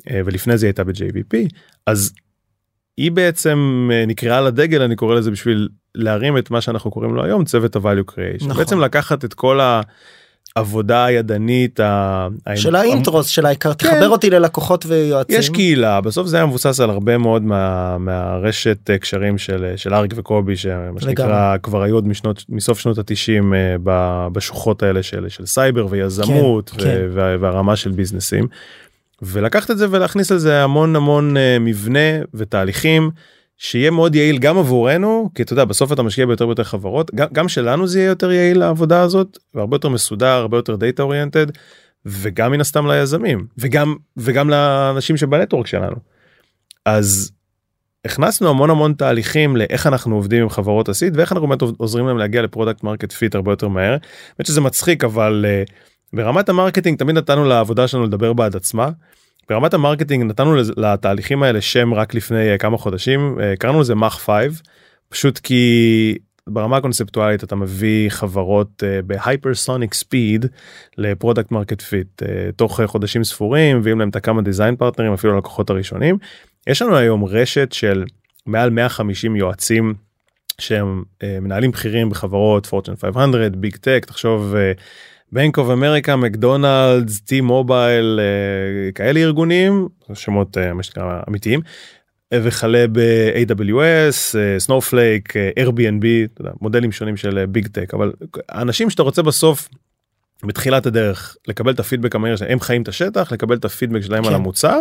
[0.10, 1.38] אה, ולפני זה הייתה ב-JVP
[1.86, 2.14] אז
[3.02, 7.24] היא בעצם אה, נקראה לדגל אני קורא לזה בשביל להרים את מה שאנחנו קוראים לו
[7.26, 8.58] היום צוות ה-value creation נכון.
[8.58, 9.60] בעצם לקחת את כל
[10.56, 13.90] העבודה הידנית ה- של ה- האינטרוס של העיקר כן.
[13.90, 15.40] תחבר אותי ללקוחות ויועצים.
[15.40, 19.94] יש קהילה בסוף זה היה מבוסס על הרבה מאוד מה, מהרשת אה, קשרים של של
[19.94, 23.76] אריק וקובי שמה שנקרא כבר היו עוד משנות מסוף שנות התשעים אה,
[24.32, 27.08] בשוחות האלה של של סייבר ויזמות כן, ו- כן.
[27.14, 28.48] וה- והרמה של ביזנסים.
[29.22, 32.00] ולקחת את זה ולהכניס לזה המון המון אה, מבנה
[32.34, 33.12] ותהליכים
[33.58, 37.28] שיהיה מאוד יעיל גם עבורנו כי אתה יודע בסוף אתה משקיע ביותר ויותר חברות גם,
[37.34, 41.46] גם שלנו זה יהיה יותר יעיל העבודה הזאת והרבה יותר מסודר הרבה יותר data oriented
[42.06, 45.96] וגם מן הסתם ליזמים וגם וגם לאנשים שב network שלנו.
[46.86, 47.32] אז
[48.06, 52.08] הכנסנו המון המון תהליכים לאיך אנחנו עובדים עם חברות ה seed ואיך אנחנו באמת עוזרים
[52.08, 53.98] להם להגיע ל product market fit הרבה יותר מהר.
[54.38, 55.72] באמת שזה מצחיק אבל אה,
[56.14, 58.90] ברמת ה marketing תמיד נתנו לעבודה שלנו לדבר בעד עצמה.
[59.50, 63.96] ברמת ה marketing נתנו לתהליכים האלה שם רק לפני אה, כמה חודשים אה, קראנו לזה
[63.96, 64.62] Mach 5
[65.10, 66.16] פשוט כי
[66.48, 70.46] ברמה הקונספטואלית אתה מביא חברות אה, ב hypersonic speed
[70.98, 72.24] ל product market fit
[72.56, 76.18] תוך חודשים ספורים מביאים להם את הכמה דיזיין פרטנרים אפילו הלקוחות הראשונים.
[76.68, 78.04] יש לנו היום רשת של
[78.46, 79.94] מעל 150 יועצים
[80.60, 84.56] שהם מנהלים בכירים בחברות Fortune 500 big tech תחשוב.
[85.32, 91.62] אה, Bank of America McDonald's T-Mobile אה, כאלה ארגונים שמות אה, מה שנקרא אמיתיים
[92.34, 98.12] אה, וכלה ב-AWS, Snowflake, Airbnb, אתה יודע, מודלים שונים של big tech אבל
[98.50, 99.70] האנשים שאתה רוצה בסוף
[100.44, 104.24] בתחילת הדרך לקבל את הפידבק המהיר שלהם הם חיים את השטח לקבל את הפידבק שלהם
[104.24, 104.30] כן.
[104.30, 104.80] על המוצר.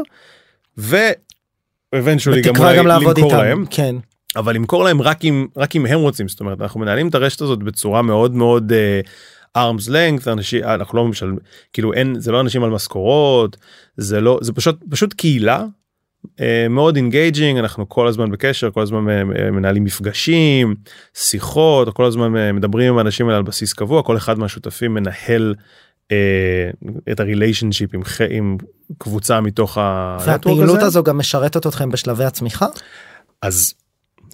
[0.77, 3.45] ו eventually גם גם לעבוד למכור איתם.
[3.45, 3.97] להם כן.
[4.37, 7.41] אבל למכור להם רק אם רק אם הם רוצים זאת אומרת אנחנו מנהלים את הרשת
[7.41, 9.09] הזאת בצורה מאוד מאוד arm's
[9.59, 11.39] אה, length אנשים אנחנו לא משלמים
[11.73, 13.57] כאילו אין זה לא אנשים על משכורות
[13.97, 15.65] זה לא זה פשוט פשוט קהילה
[16.27, 16.41] אה,
[16.71, 20.75] מאוד engaging אנחנו כל הזמן בקשר כל הזמן אה, מנהלים מפגשים
[21.15, 25.55] שיחות כל הזמן מדברים עם האנשים האלה על בסיס קבוע כל אחד מהשותפים מנהל.
[27.13, 28.57] את ה relationship עם, עם
[28.99, 30.17] קבוצה מתוך ה...
[30.27, 32.67] והפעילות הזו גם משרתת אתכם בשלבי הצמיחה?
[33.43, 33.75] אז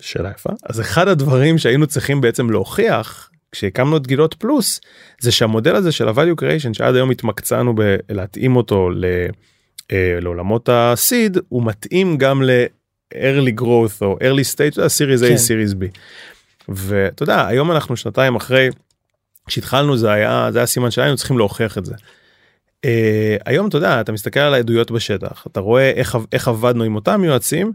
[0.00, 4.80] שאלה יפה אז אחד הדברים שהיינו צריכים בעצם להוכיח כשהקמנו את גילות פלוס
[5.20, 9.04] זה שהמודל הזה של ה-value creation שעד היום התמקצענו בלהתאים אותו ל,
[9.92, 15.34] אה, לעולמות הסיד הוא מתאים גם ל-early growth או early stage, series A, כן.
[15.34, 15.98] series B.
[16.68, 18.68] ואתה יודע היום אנחנו שנתיים אחרי
[19.46, 21.94] כשהתחלנו זה היה זה היה סימן שהיינו צריכים להוכיח את זה.
[22.86, 22.88] Uh,
[23.46, 27.24] היום אתה יודע אתה מסתכל על העדויות בשטח אתה רואה איך איך עבדנו עם אותם
[27.24, 27.72] יועצים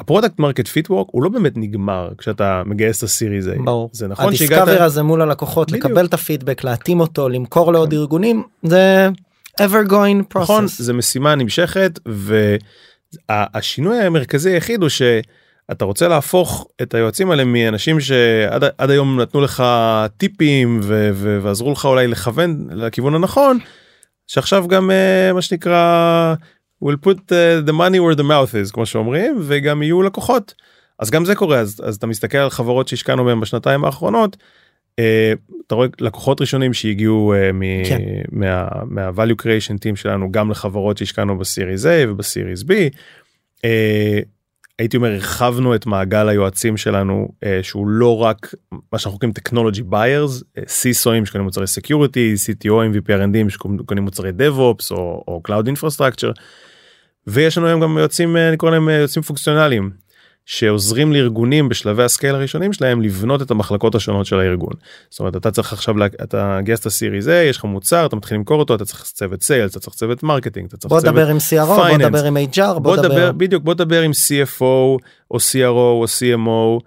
[0.00, 3.62] ה product market fit work הוא לא באמת נגמר כשאתה מגייס את ה series A.
[3.64, 3.90] ברור.
[3.92, 5.82] זה נכון ה discovery שהגעת הזה מול הלקוחות בדיוק.
[5.82, 5.90] כן.
[5.90, 9.08] לקבל את הפידבק להתאים אותו למכור לעוד ארגונים זה
[9.60, 10.82] ever going נכון process.
[10.82, 11.98] זה משימה נמשכת
[13.28, 19.40] והשינוי המרכזי היחיד הוא שאתה רוצה להפוך את היועצים האלה מאנשים שעד עד היום נתנו
[19.40, 19.64] לך
[20.16, 23.58] טיפים ו- ו- ועזרו לך אולי לכוון לכיוון הנכון
[24.26, 26.34] שעכשיו גם אה, מה שנקרא
[26.84, 30.54] will put אה, the money where the mouth is כמו שאומרים וגם יהיו לקוחות.
[30.98, 34.36] אז גם זה קורה אז, אז אתה מסתכל על חברות שהשקענו בהם בשנתיים האחרונות.
[34.98, 35.32] אה,
[35.66, 38.00] אתה רואה לקוחות ראשונים שהגיעו אה, מ- כן.
[38.32, 42.66] מה, מה value creation team שלנו גם לחברות שהשקענו בסיריס A ובסיריס B.
[43.64, 44.18] אה,
[44.78, 48.54] הייתי אומר הרחבנו את מעגל היועצים שלנו אה, שהוא לא רק
[48.92, 49.32] מה שאנחנו קוראים
[49.90, 56.40] buyers אה, CISOים שקונים מוצרי security CTOים ו-PRNDים שקונים מוצרי DevOps או, או Cloud Infrastructure.
[57.26, 59.90] ויש לנו היום גם יועצים אה, אני קורא להם אה, יועצים פונקציונליים
[60.46, 64.72] שעוזרים לארגונים בשלבי ה scale הראשונים שלהם לבנות את המחלקות השונות של הארגון.
[65.10, 68.06] זאת אומרת אתה צריך עכשיו לה- אתה גייס את ה series A יש לך מוצר
[68.06, 71.00] אתה מתחיל למכור אותו אתה צריך צוות sales אתה צריך צוות marketing אתה צריך בוא
[71.00, 71.88] צוות נדבר עם CRO בוא.
[71.98, 74.62] נדבר עם HR בוא בוא נדבר נדבר בדיוק בוא נדבר עם CFO
[75.30, 76.80] או CRO או CMO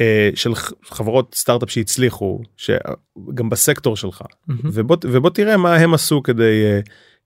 [0.00, 0.54] אה, של
[0.90, 4.60] חברות סטארט-אפ שהצליחו שגם בסקטור שלך מהמם.
[4.64, 6.80] ובוא ובוא תראה מה הם עשו כדי אה,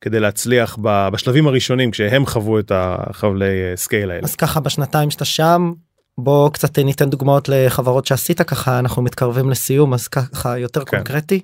[0.04, 4.22] כדי להצליח בשלבים הראשונים כשהם חוו את החבלי אה, scale האלה.
[4.24, 5.72] אז ככה בשנתיים שאתה שם
[6.18, 10.96] בוא קצת ניתן דוגמאות לחברות שעשית ככה אנחנו מתקרבים לסיום אז ככה יותר כן.
[10.96, 11.40] קונקרטי.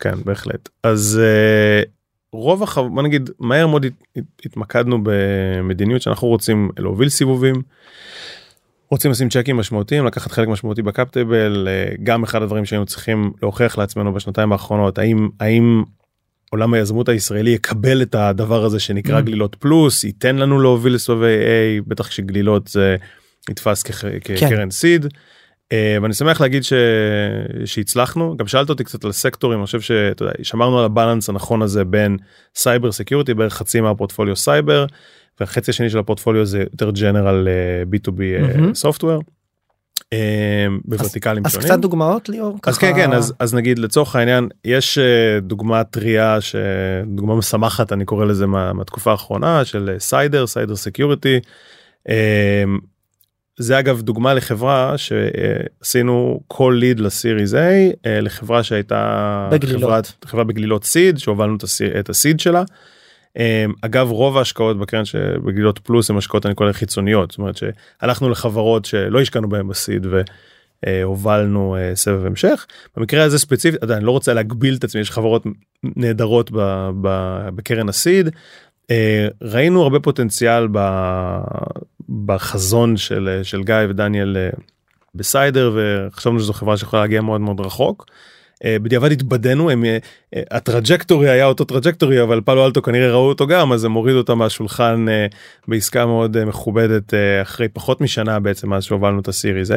[0.00, 1.82] כן בהחלט אז אה,
[2.32, 2.82] רוב החב...
[2.94, 7.54] בוא נגיד מהר מאוד הת- הת- התמקדנו במדיניות שאנחנו רוצים להוביל סיבובים.
[8.90, 12.86] רוצים לשים צ'קים משמעותיים לקחת חלק משמעותי ב cap table אה, גם אחד הדברים שהיינו
[12.86, 15.82] צריכים להוכיח לעצמנו בשנתיים האחרונות האם האם
[16.54, 19.22] עולם היזמות הישראלי יקבל את הדבר הזה שנקרא Mm.
[19.22, 22.96] גלילות פלוס ייתן לנו להוביל לסבבי A בטח שגלילות זה
[23.50, 25.06] נתפס כח- כקרן seed.
[25.72, 26.72] אה, ואני שמח להגיד ש...
[27.64, 31.28] שהצלחנו גם שאלת אותי קצת על סקטורים אני חושב שאתה יודע, שמרנו על ה balance
[31.28, 32.16] הנכון הזה בין
[32.54, 34.86] cyber security בערך חצי מהפורטפוליו סייבר
[35.40, 37.48] והחצי השני של הפורטפוליו זה יותר general
[37.94, 38.74] b2b מהמם.
[38.74, 39.22] software.
[40.84, 41.68] בוורטיקלים אז שונים.
[41.68, 42.78] קצת דוגמאות ליאור אז.
[42.78, 48.24] כן כן אז אז נגיד לצורך העניין יש אה, דוגמה טריה שדוגמה משמחת אני קורא
[48.24, 51.40] לזה מה, מהתקופה האחרונה של אה, Cider Cider Security.
[53.58, 57.56] זה אגב דוגמה לחברה שעשינו co-lead ל series A
[58.06, 59.82] אה, לחברה שהייתה בגלילות.
[59.82, 61.56] חברת, חברה בגלילות seed שהובלנו
[62.00, 62.62] את ה seed שלה.
[63.38, 67.56] אה, אגב רוב ההשקעות בקרן שבגלילות פלוס הם השקעות אני קורא להן חיצוניות זאת אומרת
[67.56, 70.06] שהלכנו לחברות שלא השקענו בהם ב seed
[70.86, 72.66] והובלנו אה, סבב המשך
[72.96, 75.46] במקרה הזה ספציפית עדיין לא רוצה להגביל את עצמי יש חברות
[75.82, 78.28] נהדרות ב, ב, בקרן ה seed.
[78.90, 80.78] אה, ראינו הרבה פוטנציאל ב,
[82.26, 84.50] בחזון של של גיא ודניאל אה,
[85.14, 88.06] ב Cider וחשבנו שזו חברה שיכולה להגיע מאוד מאוד רחוק.
[88.64, 89.98] אה, בדיעבד התבדינו הם אה,
[90.34, 93.92] אה, ה trajectory היה אותו trajectory אבל Palo Alto כנראה ראו אותו גם אז הם
[93.92, 95.06] הורידו אותה מהשולחן
[95.68, 99.74] בעסקה מאוד מכובדת אחרי פחות משנה בעצם מאז שהובלנו את ה series A.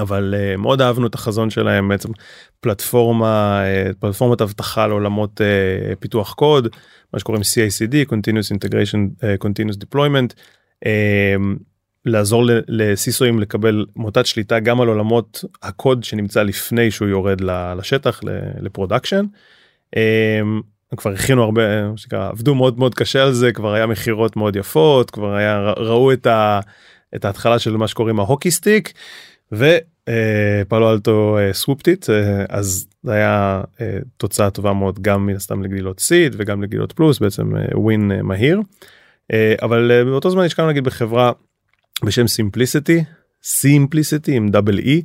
[0.00, 2.08] אבל מאוד אהבנו את החזון שלהם בעצם
[2.60, 3.62] פלטפורמה
[4.00, 5.40] פלטפורמת אבטחה לעולמות
[6.00, 6.68] פיתוח קוד
[7.12, 10.34] מה שקוראים CICD Continuous Integration Continuous Deployment
[12.06, 17.40] לעזור ל CISO אים לקבל מוטת שליטה גם על עולמות הקוד שנמצא לפני שהוא יורד
[17.78, 18.20] לשטח
[18.60, 19.24] ל production.
[20.92, 21.62] הם כבר הכינו הרבה
[21.96, 26.12] שנקרא, עבדו מאוד מאוד קשה על זה כבר היה מכירות מאוד יפות כבר היה ראו
[26.12, 26.60] את, ה,
[27.16, 28.92] את ההתחלה של מה שקוראים ה hockey stick.
[29.52, 32.06] ופאלו אלטו swept it
[32.48, 37.18] אז זה היה אה, תוצאה טובה מאוד גם מן הסתם לגלילות סיד וגם לגלילות פלוס
[37.18, 38.60] בעצם win מהיר
[39.32, 41.32] אה, אבל אה, באותו זמן השקענו נגיד בחברה
[42.04, 43.04] בשם סימפליסיטי
[43.42, 45.02] סימפליסיטי עם double E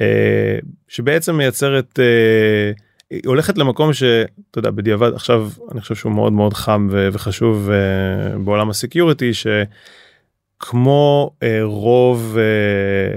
[0.00, 0.58] אה,
[0.88, 2.72] שבעצם מייצרת אה,
[3.10, 8.38] היא הולכת למקום שאתה יודע בדיעבד עכשיו אני חושב שהוא מאוד מאוד חם וחשוב אה,
[8.38, 9.46] בעולם ה security ש.
[10.60, 12.36] כמו אה, רוב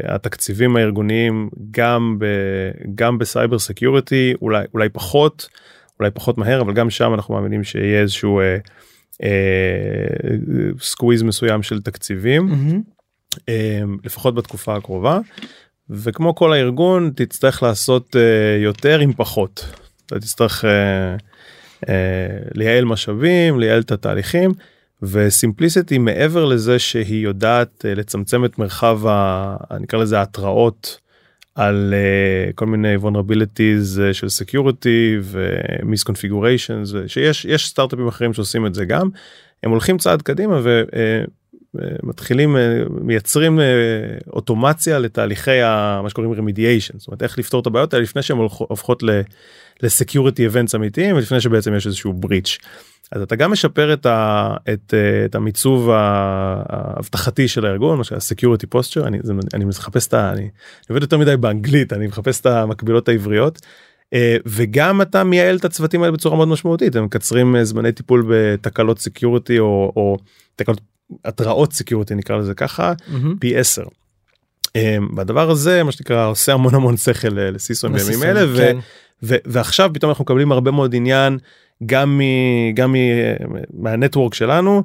[0.03, 2.25] התקציבים הארגוניים גם ב,
[2.95, 5.49] גם ב cyber security אולי אולי פחות
[5.99, 8.41] אולי פחות מהר אבל גם שם אנחנו מאמינים שיהיה איזשהו
[10.79, 12.81] squeeze מסוים של תקציבים מהמם.
[13.49, 15.19] אה, לפחות בתקופה הקרובה
[15.89, 19.65] וכמו כל הארגון תצטרך לעשות אה, יותר עם פחות.
[20.05, 21.15] אתה תצטרך אה,
[22.55, 24.51] לייעל משאבים לייעל את התהליכים
[25.01, 29.55] וסימפליסיטי מעבר לזה שהיא יודעת לצמצם את מרחב ה...
[29.79, 30.99] נקרא לזה ההתראות
[31.55, 31.93] על
[32.55, 39.09] כל מיני vulnerabilities של security ומיסקונפיגוריישן שיש יש סטארט-אפים אחרים שעושים את זה גם
[39.63, 40.61] הם הולכים צעד קדימה
[42.03, 42.55] מתחילים
[42.89, 43.59] מייצרים
[44.33, 48.37] אוטומציה לתהליכי ה, מה שקוראים remediation זאת אומרת איך לפתור את הבעיות האלה לפני שהן
[48.37, 49.03] הופכות
[49.83, 52.57] ל security events אמיתיים ולפני שבעצם יש איזשהו breach.
[53.11, 54.93] אז אתה גם משפר את, ה, את,
[55.25, 59.19] את המיצוב האבטחתי של הארגון, מה שה-security posture, אני,
[59.53, 60.31] אני מחפש את ה...
[60.31, 60.49] אני, אני
[60.89, 63.59] עובד יותר מדי באנגלית, אני מחפש את המקבילות העבריות.
[64.13, 68.25] אה, וגם אתה מייעל את הצוותים האלה בצורה מאוד משמעותית, הם מקצרים אה, זמני טיפול
[68.29, 70.17] בתקלות security או, או
[70.55, 70.81] תקלות
[71.25, 73.27] התראות security נקרא לזה ככה, mm-hmm.
[73.39, 73.83] פי 10.
[75.15, 78.77] והדבר הזה מה שנקרא עושה המון המון שכל לסיסון בימים אלה כן.
[79.23, 81.37] ו, ועכשיו פתאום אנחנו מקבלים הרבה מאוד עניין
[81.85, 82.21] גם מ...
[82.73, 82.95] גם מ...
[83.73, 84.83] מה network שלנו,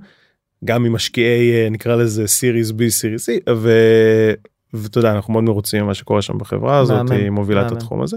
[0.65, 3.41] גם ממשקיעי אה, נקרא לזה series B series C.
[4.75, 8.17] ואתה יודע אנחנו מאוד מרוצים ממה שקורה שם בחברה הזאת היא מובילה את התחום הזה.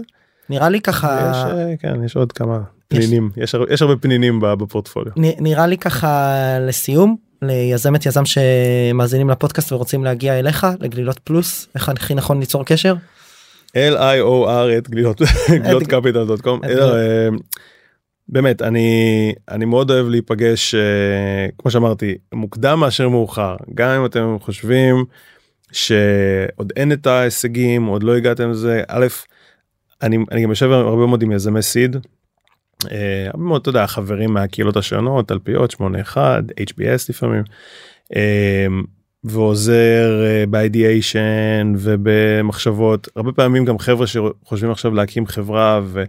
[0.50, 4.40] נראה לי ככה יש, אה, כן יש עוד כמה פנינים יש, יש, יש הרבה פנינים
[4.40, 11.88] בפורטפוליו נראה לי ככה לסיום ליזמת יזם שמאזינים לפודקאסט ורוצים להגיע אליך לגלילות פלוס איך
[11.88, 12.94] הכי נכון ליצור קשר.
[13.68, 15.22] L-I-O-R את גלילות
[15.62, 16.60] גלילות קפיטל דוט קום.
[18.28, 24.36] באמת אני אני מאוד אוהב להיפגש uh, כמו שאמרתי מוקדם מאשר מאוחר גם אם אתם
[24.40, 25.04] חושבים
[25.72, 29.06] שעוד אין את ההישגים עוד לא הגעתם לזה א'
[30.02, 31.96] אני, אני גם יושב הרבה מאוד עם יזמי סיד.
[32.84, 32.90] Uh,
[33.26, 37.42] הרבה מאוד אתה יודע חברים מהקהילות השונות תלפיות 81 HBS לפעמים.
[38.12, 38.16] Uh,
[39.24, 45.80] ועוזר uh, באידיאשן ובמחשבות הרבה פעמים גם חבר'ה שחושבים עכשיו להקים חברה.
[45.84, 46.04] ו...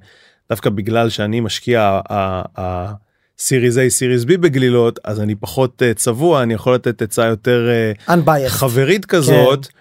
[0.51, 1.99] דווקא בגלל שאני משקיע
[3.39, 7.69] סיריס A סיריס B בגלילות אז אני פחות uh, צבוע אני יכול לתת עצה יותר
[7.97, 8.11] uh,
[8.47, 9.65] חברית כזאת.
[9.65, 9.71] כן.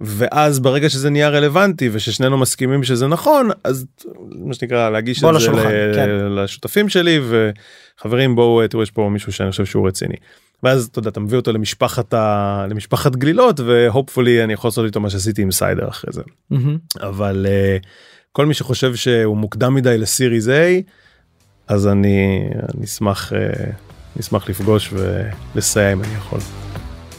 [0.00, 3.86] ואז ברגע שזה נהיה רלוונטי וששנינו מסכימים שזה נכון אז
[4.30, 6.08] מה שנקרא להגיש את זה כן.
[6.10, 10.16] לשותפים שלי וחברים בואו תראו יש פה מישהו שאני חושב שהוא רציני.
[10.62, 12.66] ואז אתה יודע אתה מביא אותו למשפחת ה...
[12.70, 16.56] למשפחת גלילות והופפולי אני יכול לעשות איתו מה שעשיתי עם סיידר אחרי זה mm-hmm.
[17.00, 17.86] אבל uh,
[18.32, 20.52] כל מי שחושב שהוא מוקדם מדי לסיריז A
[21.68, 22.48] אז אני
[22.84, 23.32] אשמח
[24.16, 24.94] נשמח לפגוש
[25.54, 26.63] ולסייע אם אני יכול.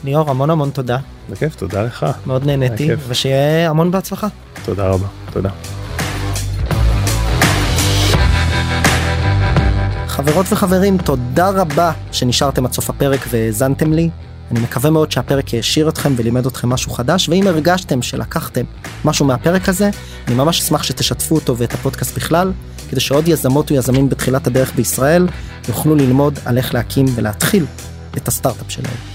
[0.06, 0.98] ליאור המון המון תודה.
[1.30, 2.06] בכיף תודה לך.
[2.26, 4.28] מאוד נהניתי ושיהיה המון בהצלחה.
[4.66, 5.50] תודה רבה תודה.
[10.08, 14.10] חברות וחברים תודה רבה שנשארתם עד סוף הפרק והאזנתם לי.
[14.52, 18.64] אני מקווה מאוד שהפרק העשיר אתכם ולימד אתכם משהו חדש, ואם הרגשתם שלקחתם
[19.06, 19.90] משהו מהפרק הזה,
[20.28, 22.52] אני ממש אשמח שתשתפו אותו ואת הפודקאסט בכלל,
[22.90, 25.28] כדי שעוד יזמות ויזמים בתחילת הדרך בישראל
[25.68, 27.66] יוכלו ללמוד על איך להקים ולהתחיל
[28.18, 29.15] את הסטארט-אפ שלהם.